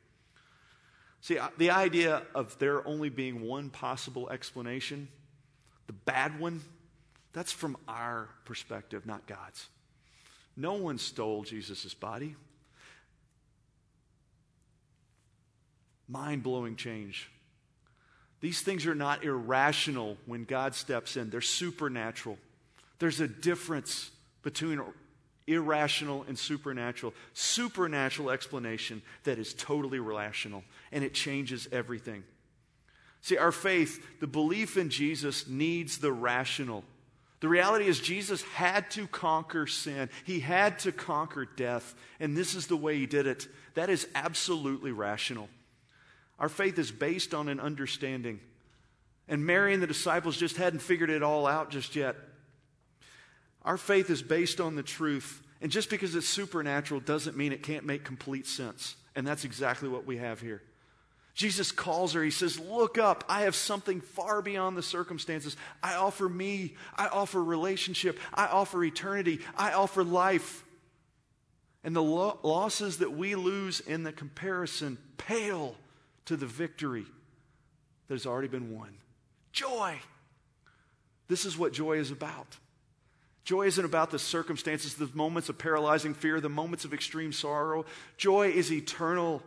See, 1.20 1.38
the 1.58 1.70
idea 1.70 2.22
of 2.34 2.58
there 2.58 2.86
only 2.86 3.08
being 3.08 3.42
one 3.42 3.70
possible 3.70 4.30
explanation 4.30 5.08
the 5.86 5.92
bad 5.92 6.38
one, 6.40 6.62
that's 7.32 7.52
from 7.52 7.76
our 7.86 8.28
perspective, 8.44 9.04
not 9.06 9.26
God's. 9.26 9.68
No 10.56 10.74
one 10.74 10.98
stole 10.98 11.42
Jesus' 11.42 11.92
body. 11.94 12.36
Mind 16.08 16.42
blowing 16.42 16.76
change. 16.76 17.30
These 18.40 18.60
things 18.60 18.86
are 18.86 18.94
not 18.94 19.24
irrational 19.24 20.18
when 20.26 20.44
God 20.44 20.74
steps 20.74 21.16
in, 21.16 21.30
they're 21.30 21.40
supernatural. 21.40 22.38
There's 22.98 23.20
a 23.20 23.28
difference 23.28 24.10
between 24.42 24.82
irrational 25.46 26.24
and 26.28 26.38
supernatural. 26.38 27.14
Supernatural 27.32 28.30
explanation 28.30 29.02
that 29.24 29.38
is 29.38 29.54
totally 29.54 29.98
rational, 29.98 30.62
and 30.92 31.02
it 31.02 31.14
changes 31.14 31.68
everything. 31.72 32.22
See, 33.20 33.38
our 33.38 33.52
faith, 33.52 34.20
the 34.20 34.26
belief 34.26 34.76
in 34.76 34.90
Jesus, 34.90 35.48
needs 35.48 35.98
the 35.98 36.12
rational. 36.12 36.84
The 37.40 37.48
reality 37.48 37.86
is, 37.86 38.00
Jesus 38.00 38.42
had 38.42 38.90
to 38.92 39.06
conquer 39.06 39.66
sin. 39.66 40.10
He 40.24 40.40
had 40.40 40.78
to 40.80 40.92
conquer 40.92 41.46
death. 41.46 41.94
And 42.20 42.36
this 42.36 42.54
is 42.54 42.66
the 42.66 42.76
way 42.76 42.98
he 42.98 43.06
did 43.06 43.26
it. 43.26 43.48
That 43.74 43.90
is 43.90 44.06
absolutely 44.14 44.92
rational. 44.92 45.48
Our 46.44 46.50
faith 46.50 46.78
is 46.78 46.92
based 46.92 47.32
on 47.32 47.48
an 47.48 47.58
understanding. 47.58 48.38
And 49.28 49.46
Mary 49.46 49.72
and 49.72 49.82
the 49.82 49.86
disciples 49.86 50.36
just 50.36 50.58
hadn't 50.58 50.80
figured 50.80 51.08
it 51.08 51.22
all 51.22 51.46
out 51.46 51.70
just 51.70 51.96
yet. 51.96 52.16
Our 53.62 53.78
faith 53.78 54.10
is 54.10 54.22
based 54.22 54.60
on 54.60 54.76
the 54.76 54.82
truth. 54.82 55.42
And 55.62 55.72
just 55.72 55.88
because 55.88 56.14
it's 56.14 56.28
supernatural 56.28 57.00
doesn't 57.00 57.34
mean 57.34 57.52
it 57.52 57.62
can't 57.62 57.86
make 57.86 58.04
complete 58.04 58.46
sense. 58.46 58.94
And 59.16 59.26
that's 59.26 59.46
exactly 59.46 59.88
what 59.88 60.04
we 60.04 60.18
have 60.18 60.38
here. 60.42 60.60
Jesus 61.32 61.72
calls 61.72 62.12
her. 62.12 62.22
He 62.22 62.30
says, 62.30 62.60
Look 62.60 62.98
up. 62.98 63.24
I 63.26 63.44
have 63.44 63.54
something 63.54 64.02
far 64.02 64.42
beyond 64.42 64.76
the 64.76 64.82
circumstances. 64.82 65.56
I 65.82 65.94
offer 65.94 66.28
me. 66.28 66.74
I 66.94 67.06
offer 67.06 67.42
relationship. 67.42 68.18
I 68.34 68.48
offer 68.48 68.84
eternity. 68.84 69.40
I 69.56 69.72
offer 69.72 70.04
life. 70.04 70.62
And 71.82 71.96
the 71.96 72.02
lo- 72.02 72.38
losses 72.42 72.98
that 72.98 73.12
we 73.12 73.34
lose 73.34 73.80
in 73.80 74.02
the 74.02 74.12
comparison 74.12 74.98
pale 75.16 75.76
to 76.26 76.36
the 76.36 76.46
victory 76.46 77.06
that 78.08 78.14
has 78.14 78.26
already 78.26 78.48
been 78.48 78.70
won. 78.76 78.94
Joy. 79.52 79.98
This 81.28 81.44
is 81.44 81.56
what 81.56 81.72
joy 81.72 81.98
is 81.98 82.10
about. 82.10 82.56
Joy 83.44 83.66
isn't 83.66 83.84
about 83.84 84.10
the 84.10 84.18
circumstances, 84.18 84.94
the 84.94 85.10
moments 85.12 85.48
of 85.48 85.58
paralyzing 85.58 86.14
fear, 86.14 86.40
the 86.40 86.48
moments 86.48 86.84
of 86.84 86.94
extreme 86.94 87.32
sorrow. 87.32 87.84
Joy 88.16 88.48
is 88.48 88.72
eternal 88.72 89.42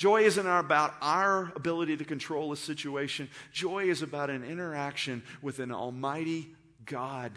Joy 0.00 0.22
isn't 0.22 0.46
about 0.46 0.94
our 1.02 1.52
ability 1.54 1.98
to 1.98 2.06
control 2.06 2.52
a 2.52 2.56
situation. 2.56 3.28
Joy 3.52 3.90
is 3.90 4.00
about 4.00 4.30
an 4.30 4.42
interaction 4.44 5.22
with 5.42 5.58
an 5.58 5.70
almighty 5.70 6.48
God. 6.86 7.32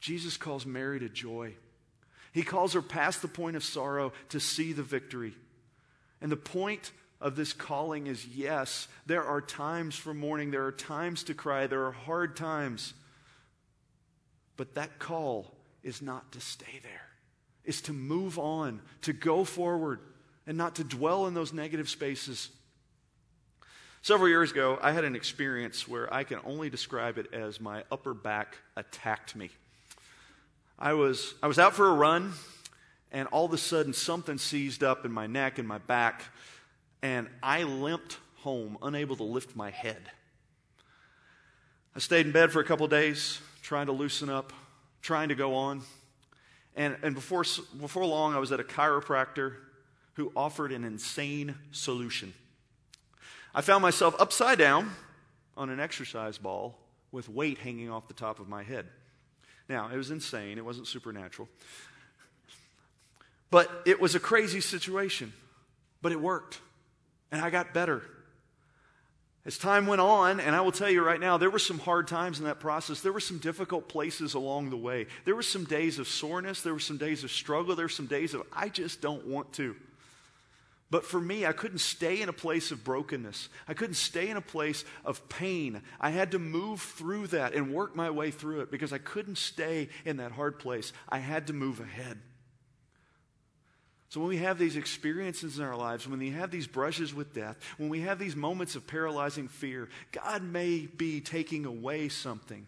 Jesus 0.00 0.38
calls 0.38 0.64
Mary 0.64 0.98
to 1.00 1.10
joy. 1.10 1.52
He 2.32 2.42
calls 2.42 2.72
her 2.72 2.80
past 2.80 3.20
the 3.20 3.28
point 3.28 3.56
of 3.56 3.62
sorrow 3.62 4.14
to 4.30 4.40
see 4.40 4.72
the 4.72 4.82
victory. 4.82 5.34
And 6.22 6.32
the 6.32 6.38
point 6.38 6.90
of 7.24 7.36
this 7.36 7.54
calling 7.54 8.06
is 8.06 8.26
yes, 8.26 8.86
there 9.06 9.24
are 9.24 9.40
times 9.40 9.96
for 9.96 10.12
mourning, 10.12 10.50
there 10.50 10.66
are 10.66 10.72
times 10.72 11.24
to 11.24 11.32
cry, 11.34 11.66
there 11.66 11.86
are 11.86 11.92
hard 11.92 12.36
times. 12.36 12.92
But 14.58 14.74
that 14.74 14.98
call 14.98 15.50
is 15.82 16.02
not 16.02 16.32
to 16.32 16.40
stay 16.40 16.80
there, 16.82 17.08
it's 17.64 17.80
to 17.82 17.94
move 17.94 18.38
on, 18.38 18.82
to 19.02 19.14
go 19.14 19.42
forward, 19.44 20.00
and 20.46 20.58
not 20.58 20.74
to 20.74 20.84
dwell 20.84 21.26
in 21.26 21.32
those 21.32 21.54
negative 21.54 21.88
spaces. 21.88 22.50
Several 24.02 24.28
years 24.28 24.50
ago, 24.52 24.78
I 24.82 24.92
had 24.92 25.04
an 25.04 25.16
experience 25.16 25.88
where 25.88 26.12
I 26.12 26.24
can 26.24 26.40
only 26.44 26.68
describe 26.68 27.16
it 27.16 27.32
as 27.32 27.58
my 27.58 27.84
upper 27.90 28.12
back 28.12 28.58
attacked 28.76 29.34
me. 29.34 29.48
I 30.78 30.92
was, 30.92 31.32
I 31.42 31.46
was 31.46 31.58
out 31.58 31.72
for 31.72 31.88
a 31.88 31.94
run, 31.94 32.34
and 33.10 33.28
all 33.28 33.46
of 33.46 33.54
a 33.54 33.58
sudden, 33.58 33.94
something 33.94 34.36
seized 34.36 34.84
up 34.84 35.06
in 35.06 35.12
my 35.12 35.26
neck 35.26 35.58
and 35.58 35.66
my 35.66 35.78
back, 35.78 36.24
and 37.04 37.28
I 37.42 37.64
limped 37.64 38.16
home, 38.36 38.78
unable 38.80 39.14
to 39.16 39.24
lift 39.24 39.54
my 39.54 39.68
head. 39.68 40.00
I 41.94 41.98
stayed 41.98 42.24
in 42.24 42.32
bed 42.32 42.50
for 42.50 42.60
a 42.60 42.64
couple 42.64 42.88
days, 42.88 43.40
trying 43.60 43.86
to 43.86 43.92
loosen 43.92 44.30
up, 44.30 44.54
trying 45.02 45.28
to 45.28 45.34
go 45.34 45.54
on. 45.54 45.82
And, 46.74 46.96
and 47.02 47.14
before, 47.14 47.44
before 47.78 48.06
long, 48.06 48.34
I 48.34 48.38
was 48.38 48.52
at 48.52 48.58
a 48.58 48.64
chiropractor 48.64 49.56
who 50.14 50.32
offered 50.34 50.72
an 50.72 50.82
insane 50.82 51.54
solution. 51.72 52.32
I 53.54 53.60
found 53.60 53.82
myself 53.82 54.16
upside 54.18 54.56
down 54.56 54.90
on 55.58 55.68
an 55.68 55.80
exercise 55.80 56.38
ball 56.38 56.78
with 57.12 57.28
weight 57.28 57.58
hanging 57.58 57.90
off 57.90 58.08
the 58.08 58.14
top 58.14 58.40
of 58.40 58.48
my 58.48 58.62
head. 58.62 58.86
Now, 59.68 59.90
it 59.92 59.96
was 59.98 60.10
insane, 60.10 60.56
it 60.56 60.64
wasn't 60.64 60.86
supernatural. 60.86 61.50
But 63.50 63.70
it 63.84 64.00
was 64.00 64.14
a 64.14 64.20
crazy 64.20 64.62
situation. 64.62 65.34
But 66.00 66.10
it 66.10 66.20
worked. 66.20 66.60
And 67.34 67.44
I 67.44 67.50
got 67.50 67.74
better. 67.74 68.02
As 69.44 69.58
time 69.58 69.86
went 69.86 70.00
on, 70.00 70.40
and 70.40 70.54
I 70.54 70.60
will 70.60 70.72
tell 70.72 70.88
you 70.88 71.04
right 71.04 71.20
now, 71.20 71.36
there 71.36 71.50
were 71.50 71.58
some 71.58 71.78
hard 71.78 72.06
times 72.08 72.38
in 72.38 72.44
that 72.46 72.60
process. 72.60 73.00
There 73.00 73.12
were 73.12 73.20
some 73.20 73.38
difficult 73.38 73.88
places 73.88 74.34
along 74.34 74.70
the 74.70 74.76
way. 74.76 75.06
There 75.24 75.34
were 75.34 75.42
some 75.42 75.64
days 75.64 75.98
of 75.98 76.08
soreness. 76.08 76.62
There 76.62 76.72
were 76.72 76.78
some 76.78 76.96
days 76.96 77.24
of 77.24 77.32
struggle. 77.32 77.74
There 77.74 77.86
were 77.86 77.90
some 77.90 78.06
days 78.06 78.34
of, 78.34 78.42
I 78.52 78.68
just 78.68 79.00
don't 79.00 79.26
want 79.26 79.52
to. 79.54 79.74
But 80.90 81.04
for 81.04 81.20
me, 81.20 81.44
I 81.44 81.52
couldn't 81.52 81.78
stay 81.78 82.22
in 82.22 82.28
a 82.28 82.32
place 82.32 82.70
of 82.70 82.84
brokenness. 82.84 83.48
I 83.66 83.74
couldn't 83.74 83.96
stay 83.96 84.28
in 84.28 84.36
a 84.36 84.40
place 84.40 84.84
of 85.04 85.28
pain. 85.28 85.82
I 86.00 86.10
had 86.10 86.30
to 86.30 86.38
move 86.38 86.80
through 86.80 87.26
that 87.28 87.52
and 87.52 87.74
work 87.74 87.96
my 87.96 88.10
way 88.10 88.30
through 88.30 88.60
it 88.60 88.70
because 88.70 88.92
I 88.92 88.98
couldn't 88.98 89.38
stay 89.38 89.88
in 90.04 90.18
that 90.18 90.30
hard 90.30 90.60
place. 90.60 90.92
I 91.08 91.18
had 91.18 91.48
to 91.48 91.52
move 91.52 91.80
ahead. 91.80 92.20
So, 94.14 94.20
when 94.20 94.28
we 94.28 94.36
have 94.36 94.60
these 94.60 94.76
experiences 94.76 95.58
in 95.58 95.64
our 95.64 95.74
lives, 95.74 96.06
when 96.06 96.20
we 96.20 96.30
have 96.30 96.52
these 96.52 96.68
brushes 96.68 97.12
with 97.12 97.34
death, 97.34 97.56
when 97.78 97.88
we 97.88 98.02
have 98.02 98.20
these 98.20 98.36
moments 98.36 98.76
of 98.76 98.86
paralyzing 98.86 99.48
fear, 99.48 99.88
God 100.12 100.40
may 100.40 100.86
be 100.86 101.20
taking 101.20 101.64
away 101.64 102.08
something. 102.08 102.64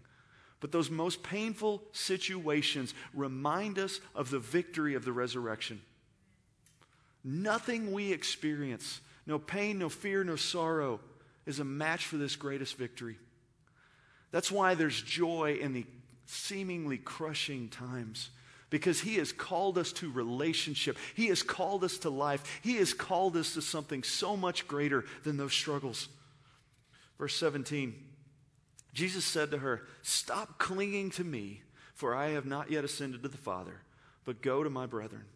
But 0.58 0.72
those 0.72 0.90
most 0.90 1.22
painful 1.22 1.84
situations 1.92 2.94
remind 3.14 3.78
us 3.78 4.00
of 4.12 4.30
the 4.30 4.40
victory 4.40 4.96
of 4.96 5.04
the 5.04 5.12
resurrection. 5.12 5.80
Nothing 7.22 7.92
we 7.92 8.12
experience, 8.12 9.00
no 9.24 9.38
pain, 9.38 9.78
no 9.78 9.88
fear, 9.88 10.24
no 10.24 10.34
sorrow, 10.34 10.98
is 11.46 11.60
a 11.60 11.64
match 11.64 12.06
for 12.06 12.16
this 12.16 12.34
greatest 12.34 12.76
victory. 12.76 13.18
That's 14.32 14.50
why 14.50 14.74
there's 14.74 15.00
joy 15.00 15.58
in 15.60 15.74
the 15.74 15.86
seemingly 16.24 16.98
crushing 16.98 17.68
times. 17.68 18.30
Because 18.68 19.00
he 19.00 19.16
has 19.16 19.32
called 19.32 19.78
us 19.78 19.92
to 19.92 20.10
relationship. 20.10 20.96
He 21.14 21.26
has 21.28 21.42
called 21.42 21.84
us 21.84 21.98
to 21.98 22.10
life. 22.10 22.60
He 22.62 22.76
has 22.76 22.92
called 22.92 23.36
us 23.36 23.54
to 23.54 23.62
something 23.62 24.02
so 24.02 24.36
much 24.36 24.66
greater 24.66 25.04
than 25.22 25.36
those 25.36 25.52
struggles. 25.52 26.08
Verse 27.18 27.36
17 27.36 27.94
Jesus 28.92 29.26
said 29.26 29.50
to 29.50 29.58
her, 29.58 29.82
Stop 30.00 30.58
clinging 30.58 31.10
to 31.12 31.24
me, 31.24 31.60
for 31.94 32.14
I 32.14 32.30
have 32.30 32.46
not 32.46 32.70
yet 32.70 32.82
ascended 32.82 33.22
to 33.22 33.28
the 33.28 33.36
Father, 33.36 33.82
but 34.24 34.40
go 34.40 34.62
to 34.62 34.70
my 34.70 34.86
brethren 34.86 35.26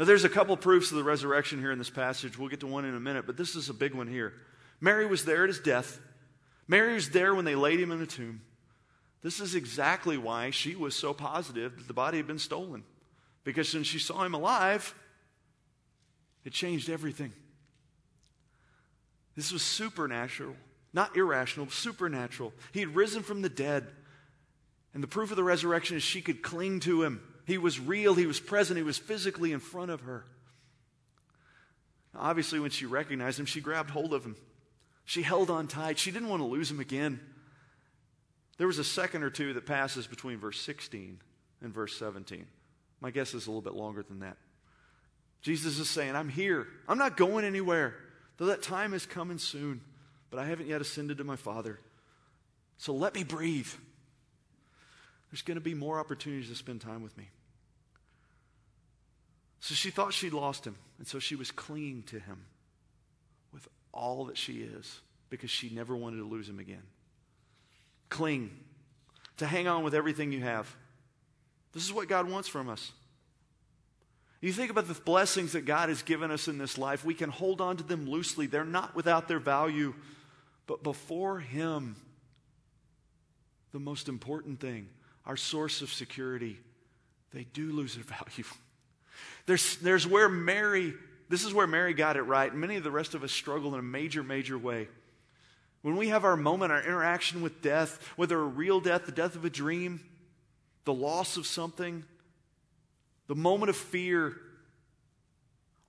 now, 0.00 0.06
there's 0.06 0.24
a 0.24 0.30
couple 0.30 0.56
proofs 0.56 0.90
of 0.90 0.96
the 0.96 1.04
resurrection 1.04 1.58
here 1.58 1.72
in 1.72 1.78
this 1.78 1.90
passage. 1.90 2.38
We'll 2.38 2.48
get 2.48 2.60
to 2.60 2.66
one 2.66 2.86
in 2.86 2.94
a 2.94 3.00
minute, 3.00 3.26
but 3.26 3.36
this 3.36 3.54
is 3.54 3.68
a 3.68 3.74
big 3.74 3.92
one 3.92 4.06
here. 4.06 4.32
Mary 4.80 5.04
was 5.04 5.26
there 5.26 5.42
at 5.42 5.48
his 5.50 5.60
death. 5.60 6.00
Mary 6.66 6.94
was 6.94 7.10
there 7.10 7.34
when 7.34 7.44
they 7.44 7.54
laid 7.54 7.78
him 7.78 7.90
in 7.90 7.98
the 7.98 8.06
tomb. 8.06 8.40
This 9.22 9.40
is 9.40 9.54
exactly 9.54 10.16
why 10.16 10.50
she 10.50 10.74
was 10.74 10.94
so 10.94 11.12
positive 11.12 11.76
that 11.76 11.86
the 11.86 11.94
body 11.94 12.16
had 12.16 12.26
been 12.26 12.38
stolen. 12.38 12.84
Because 13.44 13.72
when 13.74 13.84
she 13.84 13.98
saw 13.98 14.24
him 14.24 14.34
alive, 14.34 14.94
it 16.44 16.52
changed 16.52 16.88
everything. 16.88 17.32
This 19.36 19.52
was 19.52 19.62
supernatural, 19.62 20.56
not 20.92 21.16
irrational, 21.16 21.68
supernatural. 21.70 22.52
He 22.72 22.80
had 22.80 22.94
risen 22.94 23.22
from 23.22 23.42
the 23.42 23.48
dead. 23.48 23.86
And 24.92 25.02
the 25.02 25.08
proof 25.08 25.30
of 25.30 25.36
the 25.36 25.44
resurrection 25.44 25.96
is 25.96 26.02
she 26.02 26.20
could 26.20 26.42
cling 26.42 26.80
to 26.80 27.02
him. 27.02 27.22
He 27.46 27.58
was 27.58 27.78
real, 27.78 28.14
he 28.14 28.26
was 28.26 28.40
present, 28.40 28.76
he 28.76 28.82
was 28.82 28.98
physically 28.98 29.52
in 29.52 29.60
front 29.60 29.90
of 29.90 30.02
her. 30.02 30.24
Obviously, 32.14 32.58
when 32.58 32.70
she 32.70 32.86
recognized 32.86 33.38
him, 33.38 33.46
she 33.46 33.60
grabbed 33.60 33.90
hold 33.90 34.12
of 34.12 34.24
him. 34.24 34.36
She 35.04 35.22
held 35.22 35.48
on 35.50 35.68
tight. 35.68 35.98
She 35.98 36.10
didn't 36.10 36.28
want 36.28 36.40
to 36.40 36.46
lose 36.46 36.70
him 36.70 36.80
again. 36.80 37.20
There 38.60 38.66
was 38.66 38.78
a 38.78 38.84
second 38.84 39.22
or 39.22 39.30
two 39.30 39.54
that 39.54 39.64
passes 39.64 40.06
between 40.06 40.36
verse 40.36 40.60
16 40.60 41.18
and 41.62 41.72
verse 41.72 41.96
17. 41.96 42.44
My 43.00 43.10
guess 43.10 43.32
is 43.32 43.46
a 43.46 43.50
little 43.50 43.62
bit 43.62 43.72
longer 43.72 44.02
than 44.02 44.20
that. 44.20 44.36
Jesus 45.40 45.78
is 45.78 45.88
saying, 45.88 46.14
I'm 46.14 46.28
here. 46.28 46.66
I'm 46.86 46.98
not 46.98 47.16
going 47.16 47.46
anywhere, 47.46 47.94
though 48.36 48.44
that 48.44 48.60
time 48.60 48.92
is 48.92 49.06
coming 49.06 49.38
soon, 49.38 49.80
but 50.28 50.38
I 50.38 50.44
haven't 50.44 50.68
yet 50.68 50.82
ascended 50.82 51.16
to 51.16 51.24
my 51.24 51.36
Father. 51.36 51.80
So 52.76 52.92
let 52.92 53.14
me 53.14 53.24
breathe. 53.24 53.70
There's 55.30 55.40
going 55.40 55.56
to 55.56 55.62
be 55.62 55.72
more 55.72 55.98
opportunities 55.98 56.50
to 56.50 56.54
spend 56.54 56.82
time 56.82 57.02
with 57.02 57.16
me. 57.16 57.30
So 59.60 59.74
she 59.74 59.88
thought 59.88 60.12
she'd 60.12 60.34
lost 60.34 60.66
him, 60.66 60.76
and 60.98 61.06
so 61.06 61.18
she 61.18 61.34
was 61.34 61.50
clinging 61.50 62.02
to 62.08 62.18
him 62.18 62.44
with 63.54 63.66
all 63.90 64.26
that 64.26 64.36
she 64.36 64.58
is 64.58 65.00
because 65.30 65.50
she 65.50 65.70
never 65.70 65.96
wanted 65.96 66.18
to 66.18 66.28
lose 66.28 66.46
him 66.46 66.58
again. 66.58 66.82
Cling, 68.10 68.50
to 69.38 69.46
hang 69.46 69.66
on 69.66 69.82
with 69.82 69.94
everything 69.94 70.32
you 70.32 70.40
have. 70.40 70.76
This 71.72 71.84
is 71.84 71.92
what 71.92 72.08
God 72.08 72.28
wants 72.28 72.48
from 72.48 72.68
us. 72.68 72.92
You 74.40 74.52
think 74.52 74.70
about 74.70 74.88
the 74.88 74.94
blessings 74.94 75.52
that 75.52 75.66
God 75.66 75.90
has 75.90 76.02
given 76.02 76.30
us 76.30 76.48
in 76.48 76.58
this 76.58 76.78
life, 76.78 77.04
we 77.04 77.14
can 77.14 77.30
hold 77.30 77.60
on 77.60 77.76
to 77.76 77.82
them 77.82 78.08
loosely. 78.08 78.46
They're 78.46 78.64
not 78.64 78.94
without 78.94 79.28
their 79.28 79.38
value. 79.38 79.94
But 80.66 80.82
before 80.82 81.40
Him, 81.40 81.96
the 83.72 83.78
most 83.78 84.08
important 84.08 84.60
thing, 84.60 84.88
our 85.26 85.36
source 85.36 85.82
of 85.82 85.92
security, 85.92 86.58
they 87.32 87.44
do 87.44 87.72
lose 87.72 87.94
their 87.94 88.04
value. 88.04 88.44
There's, 89.46 89.76
there's 89.76 90.06
where 90.06 90.28
Mary, 90.28 90.94
this 91.28 91.44
is 91.44 91.52
where 91.52 91.66
Mary 91.66 91.92
got 91.92 92.16
it 92.16 92.22
right. 92.22 92.54
Many 92.54 92.76
of 92.76 92.84
the 92.84 92.90
rest 92.90 93.14
of 93.14 93.22
us 93.22 93.32
struggle 93.32 93.74
in 93.74 93.80
a 93.80 93.82
major, 93.82 94.22
major 94.22 94.56
way. 94.56 94.88
When 95.82 95.96
we 95.96 96.08
have 96.08 96.24
our 96.24 96.36
moment, 96.36 96.72
our 96.72 96.82
interaction 96.82 97.40
with 97.40 97.62
death, 97.62 98.12
whether 98.16 98.38
a 98.38 98.44
real 98.44 98.80
death, 98.80 99.06
the 99.06 99.12
death 99.12 99.34
of 99.34 99.44
a 99.44 99.50
dream, 99.50 100.00
the 100.84 100.92
loss 100.92 101.36
of 101.36 101.46
something, 101.46 102.04
the 103.26 103.34
moment 103.34 103.70
of 103.70 103.76
fear, 103.76 104.36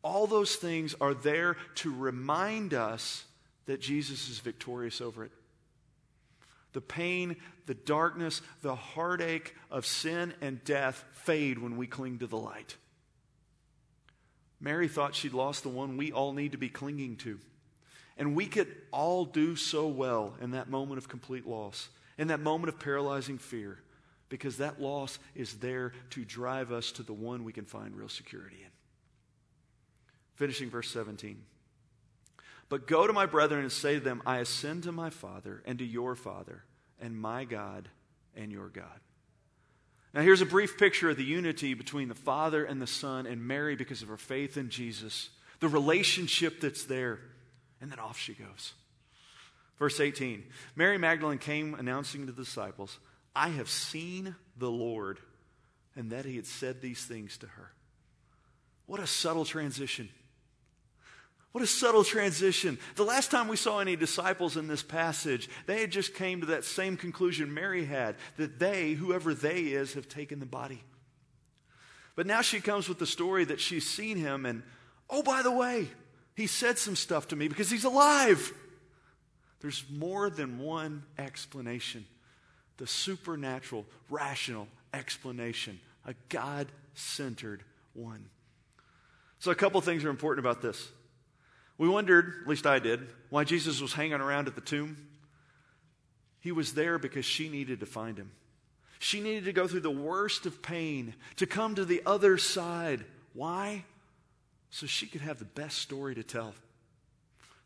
all 0.03 0.27
those 0.27 0.55
things 0.55 0.95
are 1.01 1.13
there 1.13 1.57
to 1.75 1.93
remind 1.93 2.73
us 2.73 3.25
that 3.65 3.81
Jesus 3.81 4.29
is 4.29 4.39
victorious 4.39 5.01
over 5.01 5.23
it. 5.25 5.31
The 6.73 6.81
pain, 6.81 7.35
the 7.65 7.73
darkness, 7.73 8.41
the 8.61 8.75
heartache 8.75 9.55
of 9.69 9.85
sin 9.85 10.33
and 10.41 10.63
death 10.63 11.03
fade 11.11 11.59
when 11.59 11.75
we 11.75 11.85
cling 11.85 12.19
to 12.19 12.27
the 12.27 12.37
light. 12.37 12.77
Mary 14.59 14.87
thought 14.87 15.15
she'd 15.15 15.33
lost 15.33 15.63
the 15.63 15.69
one 15.69 15.97
we 15.97 16.11
all 16.11 16.33
need 16.33 16.53
to 16.53 16.57
be 16.57 16.69
clinging 16.69 17.17
to. 17.17 17.39
And 18.21 18.35
we 18.35 18.45
could 18.45 18.67
all 18.91 19.25
do 19.25 19.55
so 19.55 19.87
well 19.87 20.35
in 20.39 20.51
that 20.51 20.69
moment 20.69 20.99
of 20.99 21.09
complete 21.09 21.47
loss, 21.47 21.89
in 22.19 22.27
that 22.27 22.39
moment 22.39 22.71
of 22.71 22.79
paralyzing 22.79 23.39
fear, 23.39 23.79
because 24.29 24.57
that 24.57 24.79
loss 24.79 25.17
is 25.33 25.55
there 25.55 25.93
to 26.11 26.23
drive 26.23 26.71
us 26.71 26.91
to 26.91 27.03
the 27.03 27.13
one 27.13 27.43
we 27.43 27.51
can 27.51 27.65
find 27.65 27.95
real 27.95 28.07
security 28.07 28.57
in. 28.61 28.69
Finishing 30.35 30.69
verse 30.69 30.91
17. 30.91 31.41
But 32.69 32.85
go 32.85 33.07
to 33.07 33.11
my 33.11 33.25
brethren 33.25 33.63
and 33.63 33.71
say 33.71 33.95
to 33.95 33.99
them, 33.99 34.21
I 34.23 34.37
ascend 34.37 34.83
to 34.83 34.91
my 34.91 35.09
Father 35.09 35.63
and 35.65 35.79
to 35.79 35.83
your 35.83 36.13
Father, 36.13 36.63
and 37.01 37.19
my 37.19 37.43
God 37.43 37.89
and 38.37 38.51
your 38.51 38.67
God. 38.67 38.99
Now, 40.13 40.21
here's 40.21 40.41
a 40.41 40.45
brief 40.45 40.77
picture 40.77 41.09
of 41.09 41.17
the 41.17 41.23
unity 41.23 41.73
between 41.73 42.07
the 42.07 42.13
Father 42.13 42.65
and 42.65 42.79
the 42.79 42.85
Son 42.85 43.25
and 43.25 43.47
Mary 43.47 43.75
because 43.75 44.03
of 44.03 44.09
her 44.09 44.17
faith 44.17 44.57
in 44.57 44.69
Jesus. 44.69 45.29
the 45.59 45.67
relationship 45.67 46.61
that's 46.61 46.83
there. 46.83 47.19
And 47.81 47.91
then 47.91 47.99
off 47.99 48.17
she 48.17 48.33
goes. 48.33 48.73
Verse 49.77 49.99
18 49.99 50.43
Mary 50.75 50.97
Magdalene 50.97 51.39
came 51.39 51.73
announcing 51.73 52.27
to 52.27 52.31
the 52.31 52.43
disciples, 52.43 52.99
I 53.35 53.49
have 53.49 53.69
seen 53.69 54.35
the 54.57 54.69
Lord, 54.69 55.19
and 55.95 56.11
that 56.11 56.25
he 56.25 56.35
had 56.35 56.45
said 56.45 56.81
these 56.81 57.03
things 57.03 57.37
to 57.39 57.47
her. 57.47 57.71
What 58.85 58.99
a 58.99 59.07
subtle 59.07 59.45
transition. 59.45 60.09
What 61.51 61.63
a 61.63 61.67
subtle 61.67 62.03
transition. 62.03 62.77
The 62.95 63.03
last 63.03 63.29
time 63.29 63.47
we 63.47 63.57
saw 63.57 63.79
any 63.79 63.97
disciples 63.97 64.55
in 64.55 64.67
this 64.67 64.83
passage, 64.83 65.49
they 65.65 65.81
had 65.81 65.91
just 65.91 66.13
came 66.13 66.41
to 66.41 66.47
that 66.47 66.63
same 66.63 66.95
conclusion 66.95 67.53
Mary 67.53 67.83
had 67.83 68.15
that 68.37 68.57
they, 68.57 68.93
whoever 68.93 69.33
they 69.33 69.63
is, 69.63 69.95
have 69.95 70.07
taken 70.07 70.39
the 70.39 70.45
body. 70.45 70.83
But 72.15 72.25
now 72.25 72.41
she 72.41 72.61
comes 72.61 72.87
with 72.87 72.99
the 72.99 73.05
story 73.05 73.45
that 73.45 73.59
she's 73.59 73.89
seen 73.89 74.17
him 74.17 74.45
and, 74.45 74.63
oh, 75.09 75.23
by 75.23 75.41
the 75.41 75.51
way, 75.51 75.89
he 76.35 76.47
said 76.47 76.77
some 76.77 76.95
stuff 76.95 77.27
to 77.29 77.35
me 77.35 77.47
because 77.47 77.69
he's 77.69 77.83
alive. 77.83 78.53
There's 79.61 79.83
more 79.89 80.29
than 80.29 80.59
one 80.59 81.03
explanation 81.17 82.05
the 82.77 82.87
supernatural, 82.87 83.85
rational 84.09 84.67
explanation, 84.91 85.79
a 86.05 86.15
God 86.29 86.67
centered 86.95 87.63
one. 87.93 88.25
So, 89.37 89.51
a 89.51 89.55
couple 89.55 89.79
things 89.81 90.03
are 90.03 90.09
important 90.09 90.43
about 90.45 90.63
this. 90.63 90.89
We 91.77 91.87
wondered, 91.87 92.41
at 92.41 92.47
least 92.47 92.65
I 92.65 92.79
did, 92.79 93.07
why 93.29 93.43
Jesus 93.43 93.81
was 93.81 93.93
hanging 93.93 94.13
around 94.13 94.47
at 94.47 94.55
the 94.55 94.61
tomb. 94.61 94.97
He 96.39 96.51
was 96.51 96.73
there 96.73 96.97
because 96.97 97.25
she 97.25 97.49
needed 97.49 97.79
to 97.81 97.85
find 97.85 98.17
him. 98.17 98.31
She 98.97 99.19
needed 99.19 99.45
to 99.45 99.53
go 99.53 99.67
through 99.67 99.81
the 99.81 99.91
worst 99.91 100.45
of 100.45 100.61
pain 100.61 101.13
to 101.37 101.45
come 101.45 101.75
to 101.75 101.85
the 101.85 102.01
other 102.05 102.37
side. 102.37 103.05
Why? 103.33 103.83
So 104.71 104.87
she 104.87 105.05
could 105.05 105.21
have 105.21 105.37
the 105.37 105.45
best 105.45 105.77
story 105.77 106.15
to 106.15 106.23
tell. 106.23 106.53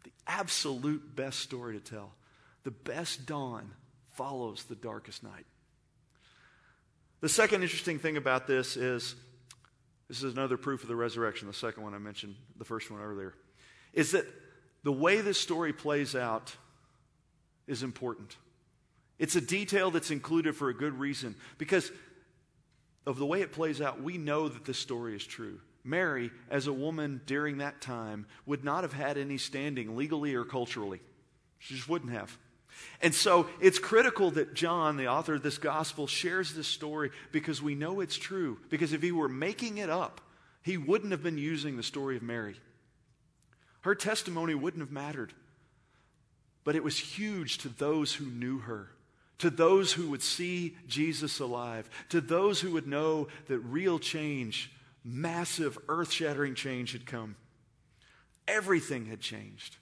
The 0.04 0.12
absolute 0.28 1.15
best 1.15 1.39
story 1.39 1.80
to 1.80 1.80
tell. 1.80 2.12
The 2.63 2.72
best 2.72 3.26
dawn 3.26 3.72
follows 4.13 4.63
the 4.63 4.76
darkest 4.76 5.24
night. 5.24 5.46
The 7.22 7.30
second 7.30 7.63
interesting 7.63 8.00
thing 8.00 8.18
about 8.18 8.48
this 8.48 8.76
is 8.76 9.15
this 10.08 10.22
is 10.22 10.34
another 10.34 10.58
proof 10.58 10.84
of 10.84 10.88
the 10.88 10.96
resurrection, 10.96 11.48
the 11.48 11.54
second 11.54 11.82
one 11.82 11.96
I 11.96 11.98
mentioned, 11.98 12.36
the 12.58 12.65
first 12.65 12.91
one 12.91 13.02
earlier 13.02 13.34
is 13.96 14.12
that 14.12 14.26
the 14.84 14.91
way 14.91 15.22
this 15.22 15.39
story 15.39 15.74
plays 15.74 16.15
out 16.15 16.56
is 17.65 17.82
important. 17.82 18.36
It's 19.18 19.36
a 19.36 19.41
detail 19.41 19.89
that's 19.89 20.12
included 20.12 20.56
for 20.56 20.70
a 20.70 20.74
good 20.74 21.00
reason 21.00 21.36
because 21.58 21.91
of 23.08 23.18
the 23.18 23.26
way 23.26 23.41
it 23.41 23.52
plays 23.52 23.82
out, 23.82 24.02
we 24.02 24.18
know 24.18 24.48
that 24.50 24.65
this 24.65 24.78
story 24.78 25.15
is 25.15 25.26
true. 25.26 25.60
Mary, 25.86 26.32
as 26.50 26.67
a 26.67 26.74
woman 26.74 27.21
during 27.26 27.60
that 27.60 27.80
time, 27.80 28.26
would 28.45 28.63
not 28.63 28.84
have 28.84 28.93
had 28.93 29.17
any 29.17 29.38
standing 29.38 29.95
legally 29.95 30.34
or 30.34 30.43
culturally. 30.43 31.00
She 31.60 31.76
just 31.76 31.88
wouldn't 31.88 32.12
have. 32.12 32.38
And 33.02 33.13
so 33.13 33.48
it's 33.62 33.80
critical 33.80 34.32
that 34.32 34.54
John, 34.54 34.98
the 34.98 35.08
author 35.08 35.36
of 35.36 35.43
this 35.43 35.58
gospel, 35.58 36.08
shares 36.08 36.54
this 36.54 36.67
story 36.67 37.12
because 37.32 37.62
we 37.62 37.76
know 37.76 38.00
it's 38.00 38.17
true. 38.17 38.60
Because 38.69 38.93
if 38.93 39.02
he 39.02 39.12
were 39.12 39.30
making 39.30 39.78
it 39.78 39.89
up, 39.89 40.21
he 40.62 40.78
wouldn't 40.78 41.12
have 41.12 41.24
been 41.24 41.38
using 41.38 41.78
the 41.78 41.84
story 41.84 42.17
of 42.17 42.24
Mary. 42.24 42.56
Her 43.82 43.95
testimony 43.95 44.56
wouldn't 44.56 44.82
have 44.82 44.91
mattered. 44.91 45.34
But 46.63 46.76
it 46.76 46.84
was 46.84 46.98
huge 46.98 47.60
to 47.60 47.69
those 47.69 48.13
who 48.13 48.26
knew 48.26 48.58
her, 48.58 48.89
to 49.38 49.52
those 49.52 49.93
who 49.93 50.10
would 50.10 50.24
see 50.24 50.76
Jesus 50.88 51.39
alive, 51.39 51.88
to 52.10 52.19
those 52.19 52.60
who 52.60 52.71
would 52.71 52.88
know 52.88 53.28
that 53.48 53.60
real 53.60 54.00
change, 54.00 54.71
massive, 55.06 55.78
earth 55.88 56.12
shattering 56.12 56.56
change 56.56 56.91
had 56.91 57.06
come. 57.06 57.36
Everything 58.48 59.06
had 59.06 59.22
changed. 59.22 59.78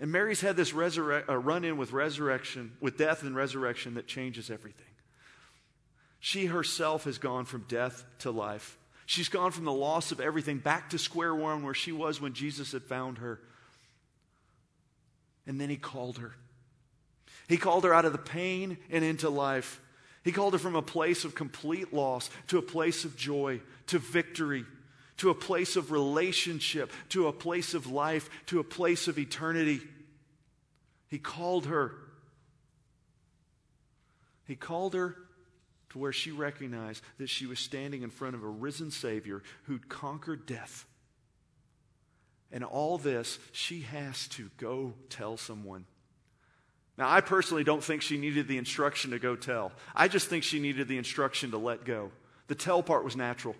And 0.00 0.10
Mary's 0.10 0.40
had 0.40 0.56
this 0.56 0.72
resurre- 0.72 1.28
uh, 1.28 1.36
run 1.36 1.64
in 1.64 1.76
with 1.76 1.92
resurrection, 1.92 2.72
with 2.80 2.98
death 2.98 3.22
and 3.22 3.36
resurrection 3.36 3.94
that 3.94 4.06
changes 4.06 4.50
everything. 4.50 4.86
She 6.18 6.46
herself 6.46 7.04
has 7.04 7.18
gone 7.18 7.44
from 7.44 7.66
death 7.68 8.04
to 8.20 8.30
life. 8.30 8.78
She's 9.06 9.28
gone 9.28 9.52
from 9.52 9.64
the 9.64 9.72
loss 9.72 10.10
of 10.10 10.20
everything 10.20 10.58
back 10.58 10.90
to 10.90 10.98
square 10.98 11.34
one 11.34 11.62
where 11.62 11.74
she 11.74 11.92
was 11.92 12.20
when 12.20 12.32
Jesus 12.32 12.72
had 12.72 12.82
found 12.82 13.18
her. 13.18 13.40
And 15.46 15.60
then 15.60 15.68
he 15.68 15.76
called 15.76 16.18
her. 16.18 16.34
He 17.48 17.58
called 17.58 17.84
her 17.84 17.92
out 17.92 18.06
of 18.06 18.12
the 18.12 18.18
pain 18.18 18.78
and 18.90 19.04
into 19.04 19.28
life. 19.28 19.80
He 20.24 20.32
called 20.32 20.54
her 20.54 20.58
from 20.58 20.74
a 20.74 20.82
place 20.82 21.24
of 21.24 21.34
complete 21.34 21.92
loss 21.92 22.30
to 22.48 22.56
a 22.56 22.62
place 22.62 23.04
of 23.04 23.14
joy, 23.14 23.60
to 23.88 23.98
victory, 23.98 24.64
to 25.18 25.28
a 25.28 25.34
place 25.34 25.76
of 25.76 25.92
relationship, 25.92 26.90
to 27.10 27.28
a 27.28 27.32
place 27.32 27.74
of 27.74 27.86
life, 27.86 28.30
to 28.46 28.58
a 28.58 28.64
place 28.64 29.06
of 29.06 29.18
eternity. 29.18 29.80
He 31.08 31.18
called 31.18 31.66
her. 31.66 31.92
He 34.46 34.56
called 34.56 34.94
her 34.94 35.14
to 35.90 35.98
where 35.98 36.12
she 36.12 36.30
recognized 36.30 37.02
that 37.18 37.28
she 37.28 37.46
was 37.46 37.58
standing 37.58 38.02
in 38.02 38.10
front 38.10 38.34
of 38.34 38.42
a 38.42 38.48
risen 38.48 38.90
Savior 38.90 39.42
who'd 39.64 39.90
conquered 39.90 40.46
death. 40.46 40.86
And 42.50 42.64
all 42.64 42.96
this, 42.96 43.38
she 43.52 43.80
has 43.82 44.26
to 44.28 44.50
go 44.56 44.94
tell 45.10 45.36
someone. 45.36 45.84
Now, 46.96 47.10
I 47.10 47.20
personally 47.20 47.64
don't 47.64 47.82
think 47.82 48.02
she 48.02 48.16
needed 48.16 48.46
the 48.46 48.56
instruction 48.56 49.10
to 49.10 49.18
go 49.18 49.34
tell. 49.34 49.72
I 49.94 50.06
just 50.08 50.28
think 50.28 50.44
she 50.44 50.60
needed 50.60 50.86
the 50.86 50.98
instruction 50.98 51.50
to 51.50 51.58
let 51.58 51.84
go. 51.84 52.12
The 52.46 52.54
tell 52.54 52.82
part 52.82 53.04
was 53.04 53.16
natural. 53.16 53.56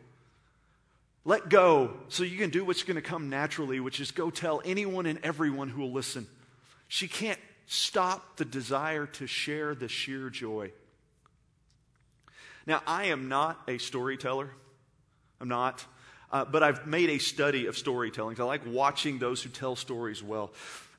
Let 1.25 1.49
go 1.49 1.95
so 2.09 2.23
you 2.23 2.37
can 2.37 2.51
do 2.51 2.65
what's 2.65 2.83
going 2.83 2.97
to 2.97 3.03
come 3.03 3.31
naturally, 3.31 3.81
which 3.81 3.99
is 3.99 4.11
go 4.11 4.31
tell 4.31 4.61
anyone 4.65 5.07
and 5.07 5.19
everyone 5.25 5.69
who 5.69 5.81
will 5.81 5.93
listen. 5.93 6.27
She 6.87 7.09
can't 7.09 7.41
stop 7.67 8.37
the 8.37 8.45
desire 8.45 9.07
to 9.07 9.27
share 9.27 9.75
the 9.75 9.89
sheer 9.89 10.31
joy. 10.31 10.71
Now, 12.67 12.83
I 12.87 13.07
am 13.07 13.29
not 13.29 13.61
a 13.69 13.79
storyteller. 13.79 14.51
I'm 15.41 15.49
not. 15.49 15.85
Uh, 16.31 16.45
but 16.45 16.63
I've 16.63 16.87
made 16.87 17.11
a 17.11 17.19
study 17.19 17.67
of 17.67 17.77
storytelling. 17.77 18.41
I 18.41 18.45
like 18.45 18.63
watching 18.67 19.19
those 19.19 19.43
who 19.43 19.51
tell 19.51 19.77
stories 19.77 20.23
well. 20.23 20.53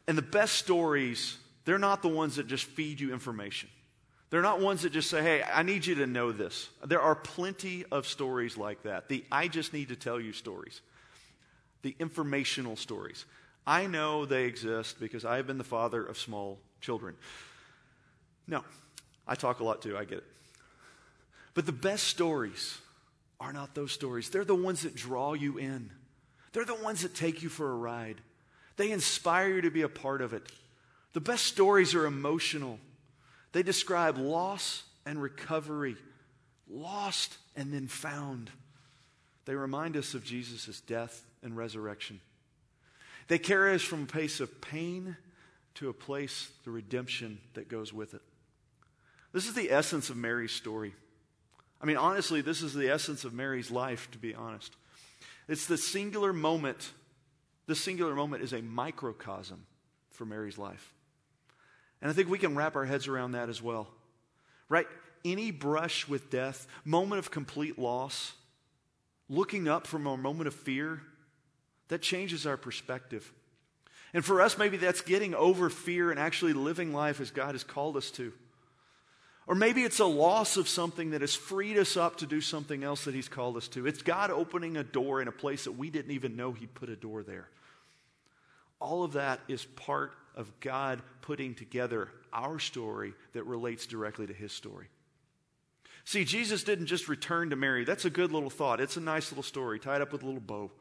And 0.07 0.17
the 0.17 0.23
best 0.23 0.55
stories, 0.55 1.37
they're 1.65 1.79
not 1.79 2.01
the 2.01 2.07
ones 2.07 2.37
that 2.37 2.47
just 2.47 2.65
feed 2.65 2.99
you 2.99 3.11
information. 3.11 3.69
They're 4.29 4.41
not 4.41 4.59
ones 4.59 4.81
that 4.81 4.91
just 4.91 5.09
say, 5.09 5.21
hey, 5.21 5.43
I 5.43 5.63
need 5.63 5.85
you 5.85 5.95
to 5.95 6.07
know 6.07 6.31
this. 6.31 6.69
There 6.83 7.01
are 7.01 7.15
plenty 7.15 7.85
of 7.91 8.07
stories 8.07 8.57
like 8.57 8.83
that. 8.83 9.07
The 9.07 9.23
I 9.31 9.47
just 9.47 9.73
need 9.73 9.89
to 9.89 9.95
tell 9.95 10.19
you 10.19 10.33
stories, 10.33 10.81
the 11.81 11.95
informational 11.99 12.75
stories. 12.75 13.25
I 13.67 13.87
know 13.87 14.25
they 14.25 14.45
exist 14.45 14.99
because 14.99 15.25
I 15.25 15.37
have 15.37 15.47
been 15.47 15.57
the 15.57 15.63
father 15.63 16.03
of 16.03 16.17
small 16.17 16.59
children. 16.81 17.15
No, 18.47 18.63
I 19.27 19.35
talk 19.35 19.59
a 19.59 19.63
lot 19.63 19.81
too, 19.81 19.97
I 19.97 20.05
get 20.05 20.19
it. 20.19 20.23
But 21.55 21.65
the 21.65 21.71
best 21.71 22.05
stories 22.05 22.77
are 23.39 23.53
not 23.53 23.73
those 23.73 23.91
stories. 23.91 24.29
They're 24.29 24.45
the 24.45 24.53
ones 24.53 24.83
that 24.83 24.95
draw 24.95 25.33
you 25.33 25.57
in, 25.57 25.91
they're 26.53 26.65
the 26.65 26.75
ones 26.75 27.01
that 27.01 27.15
take 27.15 27.41
you 27.41 27.49
for 27.49 27.71
a 27.71 27.75
ride. 27.75 28.21
They 28.77 28.91
inspire 28.91 29.47
you 29.47 29.61
to 29.61 29.71
be 29.71 29.83
a 29.83 29.89
part 29.89 30.21
of 30.21 30.33
it. 30.33 30.43
The 31.15 31.21
best 31.21 31.45
stories 31.45 31.95
are 31.95 32.05
emotional, 32.05 32.77
they 33.53 33.63
describe 33.63 34.17
loss 34.17 34.83
and 35.05 35.21
recovery, 35.21 35.95
lost 36.69 37.37
and 37.55 37.73
then 37.73 37.87
found. 37.87 38.51
They 39.45 39.55
remind 39.55 39.95
us 39.95 40.13
of 40.13 40.25
Jesus' 40.25 40.81
death 40.81 41.25
and 41.41 41.55
resurrection. 41.55 42.19
They 43.29 43.37
carry 43.37 43.75
us 43.75 43.81
from 43.81 44.03
a 44.03 44.07
place 44.07 44.41
of 44.41 44.59
pain 44.59 45.15
to 45.75 45.87
a 45.87 45.93
place, 45.93 46.49
the 46.65 46.71
redemption 46.71 47.39
that 47.53 47.69
goes 47.69 47.93
with 47.93 48.13
it. 48.13 48.21
This 49.31 49.47
is 49.47 49.53
the 49.53 49.71
essence 49.71 50.09
of 50.09 50.17
Mary's 50.17 50.51
story. 50.51 50.93
I 51.79 51.85
mean, 51.85 51.95
honestly, 51.95 52.41
this 52.41 52.61
is 52.61 52.73
the 52.73 52.89
essence 52.89 53.23
of 53.23 53.33
Mary's 53.33 53.71
life, 53.71 54.11
to 54.11 54.17
be 54.17 54.35
honest. 54.35 54.75
It's 55.47 55.65
the 55.65 55.77
singular 55.77 56.33
moment. 56.33 56.91
This 57.67 57.79
singular 57.79 58.15
moment 58.15 58.43
is 58.43 58.51
a 58.51 58.61
microcosm 58.61 59.65
for 60.11 60.25
Mary's 60.25 60.57
life. 60.57 60.91
And 62.05 62.11
I 62.11 62.13
think 62.13 62.29
we 62.29 62.37
can 62.37 62.55
wrap 62.55 62.75
our 62.75 62.85
heads 62.85 63.07
around 63.07 63.31
that 63.31 63.49
as 63.49 63.63
well. 63.63 63.87
Right? 64.69 64.85
Any 65.25 65.49
brush 65.49 66.07
with 66.07 66.29
death, 66.29 66.67
moment 66.83 67.17
of 67.17 67.31
complete 67.31 67.79
loss, 67.79 68.33
looking 69.27 69.67
up 69.67 69.87
from 69.87 70.05
a 70.05 70.15
moment 70.15 70.47
of 70.47 70.53
fear, 70.53 71.01
that 71.87 72.03
changes 72.03 72.45
our 72.45 72.57
perspective. 72.57 73.33
And 74.13 74.23
for 74.23 74.39
us, 74.39 74.55
maybe 74.55 74.77
that's 74.77 75.01
getting 75.01 75.33
over 75.33 75.67
fear 75.71 76.11
and 76.11 76.19
actually 76.19 76.53
living 76.53 76.93
life 76.93 77.19
as 77.19 77.31
God 77.31 77.55
has 77.55 77.63
called 77.63 77.97
us 77.97 78.11
to. 78.11 78.31
Or 79.47 79.55
maybe 79.55 79.81
it's 79.81 79.99
a 79.99 80.05
loss 80.05 80.57
of 80.57 80.67
something 80.67 81.09
that 81.09 81.21
has 81.21 81.33
freed 81.33 81.75
us 81.75 81.97
up 81.97 82.17
to 82.17 82.27
do 82.27 82.39
something 82.39 82.83
else 82.83 83.05
that 83.05 83.15
He's 83.15 83.29
called 83.29 83.57
us 83.57 83.67
to. 83.69 83.87
It's 83.87 84.03
God 84.03 84.29
opening 84.29 84.77
a 84.77 84.83
door 84.83 85.23
in 85.23 85.27
a 85.27 85.31
place 85.31 85.63
that 85.63 85.71
we 85.71 85.89
didn't 85.89 86.11
even 86.11 86.35
know 86.35 86.51
He 86.51 86.67
put 86.67 86.89
a 86.89 86.95
door 86.95 87.23
there. 87.23 87.47
All 88.79 89.03
of 89.03 89.13
that 89.13 89.39
is 89.47 89.65
part 89.65 90.11
of 90.35 90.59
God 90.59 91.01
putting 91.21 91.55
together 91.55 92.09
our 92.31 92.59
story 92.59 93.13
that 93.33 93.45
relates 93.45 93.85
directly 93.85 94.27
to 94.27 94.33
His 94.33 94.51
story. 94.51 94.87
See, 96.03 96.23
Jesus 96.23 96.63
didn't 96.63 96.85
just 96.85 97.09
return 97.09 97.49
to 97.49 97.55
Mary. 97.55 97.83
That's 97.83 98.05
a 98.05 98.11
good 98.11 98.31
little 98.31 98.51
thought. 98.51 98.79
It's 98.79 98.97
a 98.97 99.01
nice 99.01 99.31
little 99.31 99.43
story 99.43 99.79
tied 99.79 100.01
up 100.01 100.11
with 100.11 100.21
a 100.21 100.25
little 100.25 100.39
bow. 100.39 100.71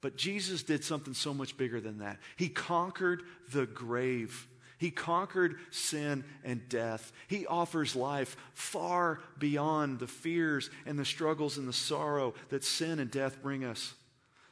But 0.00 0.16
Jesus 0.16 0.62
did 0.62 0.82
something 0.82 1.14
so 1.14 1.34
much 1.34 1.56
bigger 1.56 1.80
than 1.80 1.98
that. 1.98 2.18
He 2.36 2.48
conquered 2.48 3.22
the 3.52 3.66
grave. 3.66 4.48
He 4.78 4.90
conquered 4.90 5.56
sin 5.70 6.24
and 6.44 6.66
death. 6.68 7.12
He 7.28 7.46
offers 7.46 7.96
life 7.96 8.36
far 8.54 9.20
beyond 9.38 9.98
the 9.98 10.06
fears 10.06 10.70
and 10.86 10.98
the 10.98 11.04
struggles 11.04 11.58
and 11.58 11.68
the 11.68 11.72
sorrow 11.72 12.34
that 12.50 12.64
sin 12.64 12.98
and 12.98 13.10
death 13.10 13.42
bring 13.42 13.64
us. 13.64 13.94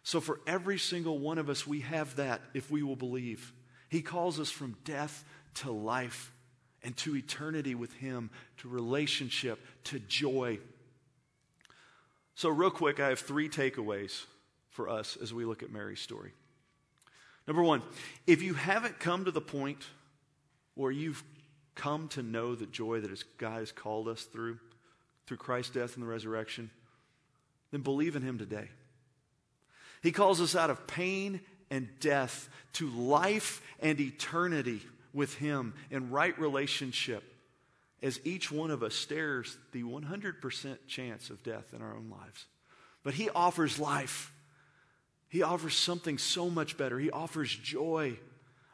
So, 0.03 0.21
for 0.21 0.41
every 0.47 0.79
single 0.79 1.19
one 1.19 1.39
of 1.39 1.49
us, 1.49 1.67
we 1.67 1.81
have 1.81 2.17
that 2.17 2.43
if 2.53 2.71
we 2.71 2.83
will 2.83 2.97
believe. 2.97 3.53
He 3.95 4.03
calls 4.03 4.41
us 4.41 4.51
from 4.51 4.75
death 4.85 5.25
to 5.55 5.71
life 5.71 6.33
and 6.83 6.97
to 6.97 7.15
eternity 7.15 7.77
with 7.77 7.93
Him, 7.93 8.29
to 8.57 8.69
relationship, 8.69 9.65
to 9.85 10.01
joy. 10.01 10.59
So, 12.35 12.49
real 12.49 12.73
quick, 12.73 12.99
I 12.99 13.11
have 13.11 13.21
three 13.21 13.49
takeaways 13.49 14.25
for 14.71 14.89
us 14.89 15.17
as 15.23 15.33
we 15.33 15.45
look 15.45 15.63
at 15.63 15.71
Mary's 15.71 16.01
story. 16.01 16.33
Number 17.47 17.63
one, 17.63 17.83
if 18.27 18.43
you 18.43 18.55
haven't 18.55 18.99
come 18.99 19.27
to 19.27 19.31
the 19.31 19.41
point 19.41 19.85
where 20.75 20.91
you've 20.91 21.23
come 21.77 22.09
to 22.09 22.23
know 22.25 22.57
the 22.57 22.67
joy 22.67 22.99
that 22.99 23.39
God 23.39 23.61
has 23.61 23.71
called 23.71 24.09
us 24.09 24.25
through, 24.25 24.59
through 25.29 25.37
Christ's 25.37 25.73
death 25.73 25.95
and 25.95 26.03
the 26.03 26.11
resurrection, 26.11 26.69
then 27.71 27.83
believe 27.83 28.17
in 28.17 28.23
Him 28.23 28.39
today. 28.39 28.71
He 30.03 30.11
calls 30.11 30.41
us 30.41 30.57
out 30.57 30.71
of 30.71 30.89
pain 30.89 31.43
and 31.71 31.89
death 32.01 32.49
to 32.75 32.89
life 32.89 33.63
and 33.81 34.01
eternity 34.01 34.81
with 35.13 35.35
Him 35.35 35.75
in 35.91 36.11
right 36.11 36.39
relationship 36.39 37.23
as 38.03 38.21
each 38.25 38.53
one 38.53 38.71
of 38.71 38.83
us 38.83 38.95
stares 38.95 39.57
the 39.73 39.83
100% 39.83 40.77
chance 40.87 41.31
of 41.31 41.43
death 41.43 41.73
in 41.75 41.81
our 41.81 41.95
own 41.95 42.11
lives. 42.11 42.47
But 43.03 43.15
He 43.15 43.31
offers 43.31 43.79
life. 43.79 44.33
He 45.29 45.43
offers 45.43 45.75
something 45.75 46.19
so 46.19 46.51
much 46.51 46.77
better. 46.77 46.99
He 46.99 47.11
offers 47.11 47.55
joy. 47.55 48.19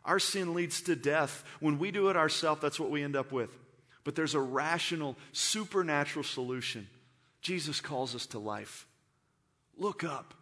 Our 0.04 0.18
sin 0.18 0.54
leads 0.54 0.82
to 0.82 0.96
death. 0.96 1.44
When 1.60 1.78
we 1.78 1.90
do 1.90 2.08
it 2.08 2.16
ourselves, 2.16 2.60
that's 2.60 2.80
what 2.80 2.90
we 2.90 3.02
end 3.02 3.16
up 3.16 3.32
with. 3.32 3.50
But 4.02 4.14
there's 4.16 4.34
a 4.34 4.40
rational, 4.40 5.16
supernatural 5.32 6.24
solution. 6.24 6.88
Jesus 7.42 7.80
calls 7.80 8.14
us 8.14 8.26
to 8.26 8.38
life. 8.38 8.86
Look 9.76 10.04
up, 10.04 10.34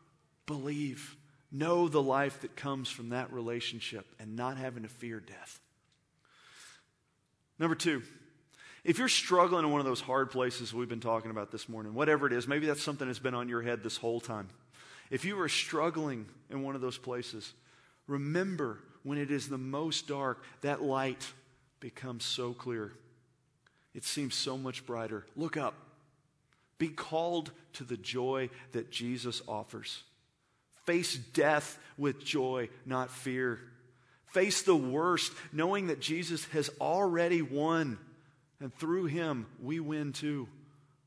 believe, 0.47 1.17
know 1.51 1.89
the 1.89 2.03
life 2.03 2.43
that 2.43 2.57
comes 2.57 2.89
from 2.89 3.11
that 3.11 3.33
relationship 3.33 4.07
and 4.19 4.37
not 4.37 4.57
having 4.57 4.83
to 4.83 4.89
fear 4.89 5.21
death. 5.21 5.61
Number 7.59 7.75
two, 7.75 8.03
if 8.85 8.99
you're 8.99 9.09
struggling 9.09 9.65
in 9.65 9.73
one 9.73 9.81
of 9.81 9.87
those 9.87 10.01
hard 10.01 10.31
places 10.31 10.73
we've 10.73 10.89
been 10.89 11.01
talking 11.01 11.31
about 11.31 11.51
this 11.51 11.69
morning, 11.69 11.95
whatever 11.95 12.27
it 12.27 12.33
is, 12.33 12.47
maybe 12.47 12.67
that's 12.67 12.83
something 12.83 13.07
that's 13.07 13.19
been 13.19 13.35
on 13.35 13.49
your 13.49 13.63
head 13.63 13.83
this 13.83 13.97
whole 13.97 14.21
time. 14.21 14.49
If 15.11 15.25
you 15.25 15.41
are 15.41 15.49
struggling 15.49 16.27
in 16.51 16.63
one 16.63 16.75
of 16.75 16.81
those 16.81 16.99
places, 16.99 17.53
remember 18.07 18.79
when 19.03 19.19
it 19.19 19.31
is 19.31 19.49
the 19.49 19.59
most 19.59 20.07
dark, 20.07 20.43
that 20.61 20.83
light 20.83 21.27
becomes 21.81 22.25
so 22.25 22.53
clear. 22.53 22.93
It 23.95 24.05
seems 24.05 24.35
so 24.35 24.57
much 24.57 24.87
brighter. 24.87 25.27
Look 25.35 25.57
up. 25.57 25.75
Be 26.79 26.89
called 26.89 27.51
to 27.75 27.85
the 27.85 27.97
joy 27.97 28.51
that 28.73 28.91
Jesus 28.91 29.43
offers. 29.49 30.05
Face 30.89 31.17
death 31.17 31.79
with 31.99 32.25
joy, 32.25 32.71
not 32.87 33.11
fear. 33.11 33.61
Face 34.33 34.63
the 34.63 34.75
worst, 34.75 35.31
knowing 35.53 35.89
that 35.89 36.01
Jesus 36.01 36.47
has 36.47 36.71
already 36.81 37.43
won, 37.43 37.99
and 38.59 38.75
through 38.75 39.05
him 39.05 39.45
we 39.61 39.81
win 39.81 40.15
too. 40.15 40.49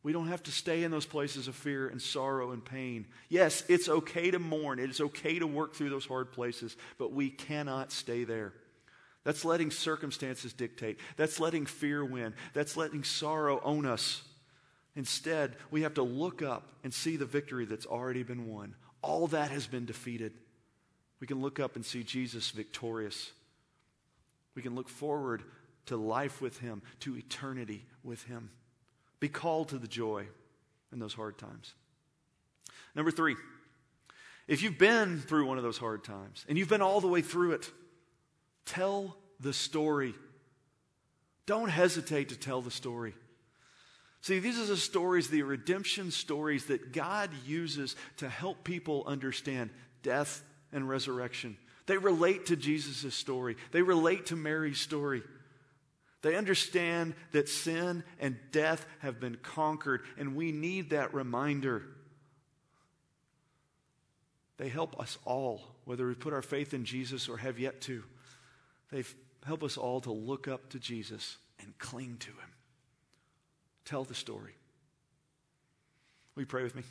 We 0.04 0.14
don't 0.14 0.28
have 0.28 0.44
to 0.44 0.52
stay 0.52 0.84
in 0.84 0.92
those 0.92 1.08
places 1.08 1.48
of 1.48 1.56
fear 1.56 1.88
and 1.88 2.00
sorrow 2.00 2.52
and 2.52 2.64
pain. 2.64 3.08
Yes, 3.28 3.64
it's 3.70 3.90
okay 3.90 4.30
to 4.30 4.38
mourn. 4.38 4.78
It 4.78 4.92
is 4.92 5.02
okay 5.02 5.40
to 5.40 5.48
work 5.48 5.74
through 5.74 5.90
those 5.90 6.06
hard 6.06 6.32
places, 6.32 6.78
but 7.00 7.12
we 7.12 7.32
cannot 7.32 7.92
stay 7.92 8.24
there. 8.24 8.54
That's 9.24 9.44
letting 9.44 9.72
circumstances 9.72 10.54
dictate. 10.54 11.00
That's 11.18 11.40
letting 11.40 11.66
fear 11.66 12.06
win. 12.06 12.36
That's 12.54 12.78
letting 12.78 13.04
sorrow 13.04 13.60
own 13.64 13.88
us. 13.88 14.22
Instead, 14.96 15.56
we 15.72 15.82
have 15.82 15.96
to 15.96 16.04
look 16.04 16.44
up 16.44 16.68
and 16.84 16.94
see 16.94 17.18
the 17.18 17.26
victory 17.26 17.66
that's 17.66 17.88
already 17.88 18.22
been 18.22 18.48
won. 18.48 18.76
All 19.02 19.28
that 19.28 19.52
has 19.52 19.68
been 19.68 19.86
defeated. 19.86 20.34
We 21.20 21.28
can 21.28 21.42
look 21.42 21.60
up 21.60 21.76
and 21.76 21.86
see 21.86 22.04
Jesus 22.04 22.52
victorious. 22.52 23.32
We 24.56 24.62
can 24.62 24.76
look 24.76 24.90
forward 24.90 25.44
to 25.88 25.98
life 25.98 26.42
with 26.42 26.60
Him, 26.60 26.82
to 27.02 27.18
eternity 27.18 27.86
with 28.04 28.24
Him. 28.24 28.50
Be 29.20 29.30
called 29.30 29.70
to 29.70 29.78
the 29.78 29.88
joy 29.88 30.26
in 30.92 31.00
those 31.00 31.14
hard 31.14 31.38
times. 31.38 31.74
Number 32.96 33.12
three, 33.12 33.36
if 34.48 34.62
you've 34.62 34.78
been 34.78 35.20
through 35.20 35.46
one 35.46 35.58
of 35.58 35.64
those 35.64 35.78
hard 35.78 36.04
times 36.04 36.46
and 36.50 36.58
you've 36.58 36.70
been 36.70 36.82
all 36.82 37.00
the 37.00 37.08
way 37.08 37.22
through 37.22 37.54
it, 37.54 37.72
tell 38.66 39.16
the 39.40 39.54
story. 39.54 40.14
Don't 41.46 41.70
hesitate 41.70 42.30
to 42.30 42.38
tell 42.38 42.62
the 42.62 42.72
story. 42.72 43.14
See, 44.22 44.38
these 44.38 44.60
are 44.60 44.66
the 44.66 44.78
stories, 44.78 45.30
the 45.30 45.42
redemption 45.42 46.12
stories 46.12 46.68
that 46.68 46.92
God 46.94 47.32
uses 47.46 47.96
to 48.18 48.30
help 48.30 48.64
people 48.64 49.04
understand 49.08 49.72
death 50.04 50.44
and 50.72 50.88
resurrection. 50.88 51.58
They 51.88 51.98
relate 51.98 52.48
to 52.48 52.56
Jesus' 52.56 53.16
story, 53.16 53.58
they 53.72 53.82
relate 53.82 54.28
to 54.28 54.36
Mary's 54.36 54.80
story. 54.80 55.24
They 56.22 56.36
understand 56.36 57.16
that 57.32 57.50
sin 57.50 58.04
and 58.20 58.38
death 58.52 58.86
have 59.00 59.20
been 59.20 59.38
conquered, 59.38 60.02
and 60.20 60.36
we 60.36 60.52
need 60.52 60.92
that 60.92 61.16
reminder. 61.16 61.82
They 64.58 64.70
help 64.70 65.00
us 65.00 65.18
all, 65.26 65.64
whether 65.86 66.08
we 66.08 66.14
put 66.14 66.34
our 66.34 66.44
faith 66.44 66.76
in 66.76 66.86
Jesus 66.86 67.28
or 67.28 67.38
have 67.38 67.58
yet 67.58 67.82
to. 67.82 68.04
They 68.92 69.04
help 69.48 69.64
us 69.64 69.78
all 69.78 70.00
to 70.02 70.12
look 70.12 70.48
up 70.48 70.70
to 70.70 70.80
Jesus 70.80 71.38
and 71.60 71.76
cling 71.80 72.18
to 72.20 72.28
Him. 72.28 72.51
Tell 73.92 74.06
the 74.06 74.16
story. 74.16 74.54
Will 76.34 76.44
you 76.44 76.48
pray 76.48 76.64
with 76.64 76.76
me? 76.76 76.84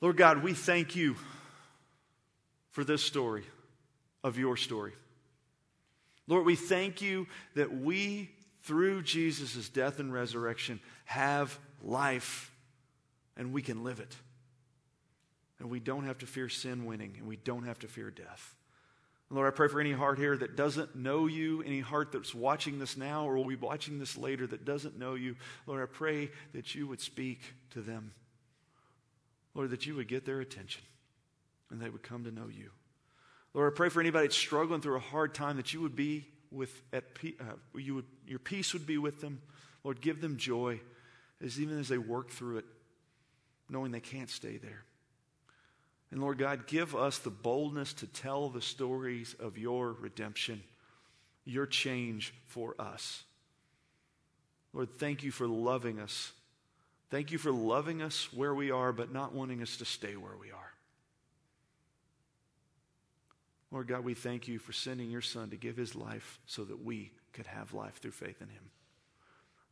Lord 0.00 0.16
God, 0.16 0.42
we 0.42 0.52
thank 0.52 0.96
you 0.96 1.14
for 2.72 2.82
this 2.82 3.04
story 3.04 3.44
of 4.24 4.36
your 4.36 4.56
story. 4.56 4.94
Lord, 6.26 6.44
we 6.44 6.56
thank 6.56 7.02
you 7.02 7.28
that 7.54 7.72
we, 7.72 8.32
through 8.64 9.02
Jesus' 9.02 9.68
death 9.68 10.00
and 10.00 10.12
resurrection, 10.12 10.80
have 11.04 11.56
life 11.84 12.50
and 13.36 13.52
we 13.52 13.62
can 13.62 13.84
live 13.84 14.00
it. 14.00 14.16
And 15.60 15.70
we 15.70 15.78
don't 15.78 16.06
have 16.06 16.18
to 16.18 16.26
fear 16.26 16.48
sin 16.48 16.84
winning 16.84 17.14
and 17.16 17.28
we 17.28 17.36
don't 17.36 17.62
have 17.62 17.78
to 17.78 17.86
fear 17.86 18.10
death. 18.10 18.56
Lord, 19.34 19.52
I 19.52 19.56
pray 19.56 19.68
for 19.68 19.80
any 19.80 19.92
heart 19.92 20.18
here 20.18 20.36
that 20.36 20.54
doesn't 20.54 20.94
know 20.94 21.26
you, 21.26 21.62
any 21.62 21.80
heart 21.80 22.12
that's 22.12 22.34
watching 22.34 22.78
this 22.78 22.96
now 22.96 23.26
or 23.26 23.36
will 23.36 23.44
be 23.44 23.56
watching 23.56 23.98
this 23.98 24.16
later 24.16 24.46
that 24.46 24.64
doesn't 24.64 24.98
know 24.98 25.14
you. 25.14 25.34
Lord, 25.66 25.82
I 25.82 25.86
pray 25.86 26.30
that 26.52 26.74
you 26.74 26.86
would 26.86 27.00
speak 27.00 27.40
to 27.70 27.80
them. 27.80 28.12
Lord, 29.54 29.70
that 29.70 29.86
you 29.86 29.96
would 29.96 30.08
get 30.08 30.24
their 30.24 30.40
attention 30.40 30.82
and 31.70 31.80
they 31.80 31.88
would 31.88 32.02
come 32.02 32.24
to 32.24 32.30
know 32.30 32.46
you. 32.46 32.70
Lord, 33.54 33.72
I 33.72 33.76
pray 33.76 33.88
for 33.88 34.00
anybody 34.00 34.26
that's 34.26 34.36
struggling 34.36 34.80
through 34.80 34.96
a 34.96 35.00
hard 35.00 35.34
time 35.34 35.56
that 35.56 35.72
you 35.72 35.80
would 35.80 35.96
be 35.96 36.26
with 36.50 36.82
at 36.92 37.04
uh, 37.40 37.44
you 37.76 37.96
would 37.96 38.06
your 38.26 38.38
peace 38.38 38.72
would 38.72 38.86
be 38.86 38.98
with 38.98 39.20
them. 39.20 39.40
Lord, 39.82 40.00
give 40.00 40.20
them 40.20 40.36
joy 40.36 40.80
as 41.42 41.60
even 41.60 41.78
as 41.78 41.88
they 41.88 41.98
work 41.98 42.30
through 42.30 42.58
it, 42.58 42.64
knowing 43.68 43.90
they 43.90 44.00
can't 44.00 44.30
stay 44.30 44.56
there. 44.56 44.84
And 46.14 46.22
Lord 46.22 46.38
God, 46.38 46.68
give 46.68 46.94
us 46.94 47.18
the 47.18 47.28
boldness 47.28 47.92
to 47.94 48.06
tell 48.06 48.48
the 48.48 48.62
stories 48.62 49.34
of 49.40 49.58
your 49.58 49.94
redemption, 49.94 50.62
your 51.44 51.66
change 51.66 52.32
for 52.46 52.76
us. 52.78 53.24
Lord, 54.72 54.90
thank 54.96 55.24
you 55.24 55.32
for 55.32 55.48
loving 55.48 55.98
us. 55.98 56.30
Thank 57.10 57.32
you 57.32 57.38
for 57.38 57.50
loving 57.50 58.00
us 58.00 58.32
where 58.32 58.54
we 58.54 58.70
are, 58.70 58.92
but 58.92 59.12
not 59.12 59.34
wanting 59.34 59.60
us 59.60 59.76
to 59.78 59.84
stay 59.84 60.14
where 60.14 60.36
we 60.40 60.52
are. 60.52 60.72
Lord 63.72 63.88
God, 63.88 64.04
we 64.04 64.14
thank 64.14 64.46
you 64.46 64.60
for 64.60 64.72
sending 64.72 65.10
your 65.10 65.20
Son 65.20 65.50
to 65.50 65.56
give 65.56 65.76
his 65.76 65.96
life 65.96 66.38
so 66.46 66.62
that 66.62 66.84
we 66.84 67.10
could 67.32 67.48
have 67.48 67.74
life 67.74 67.96
through 67.96 68.12
faith 68.12 68.40
in 68.40 68.46
him. 68.46 68.70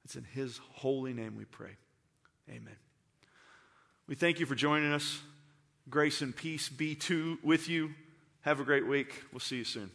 It's 0.04 0.16
in 0.16 0.24
his 0.24 0.58
holy 0.72 1.12
name 1.12 1.36
we 1.36 1.44
pray. 1.44 1.76
Amen. 2.50 2.76
We 4.08 4.16
thank 4.16 4.40
you 4.40 4.46
for 4.46 4.56
joining 4.56 4.92
us. 4.92 5.22
Grace 5.90 6.22
and 6.22 6.34
peace 6.34 6.68
be 6.68 6.94
to 6.94 7.38
with 7.42 7.68
you. 7.68 7.94
Have 8.42 8.60
a 8.60 8.64
great 8.64 8.86
week. 8.86 9.24
We'll 9.32 9.40
see 9.40 9.56
you 9.56 9.64
soon. 9.64 9.90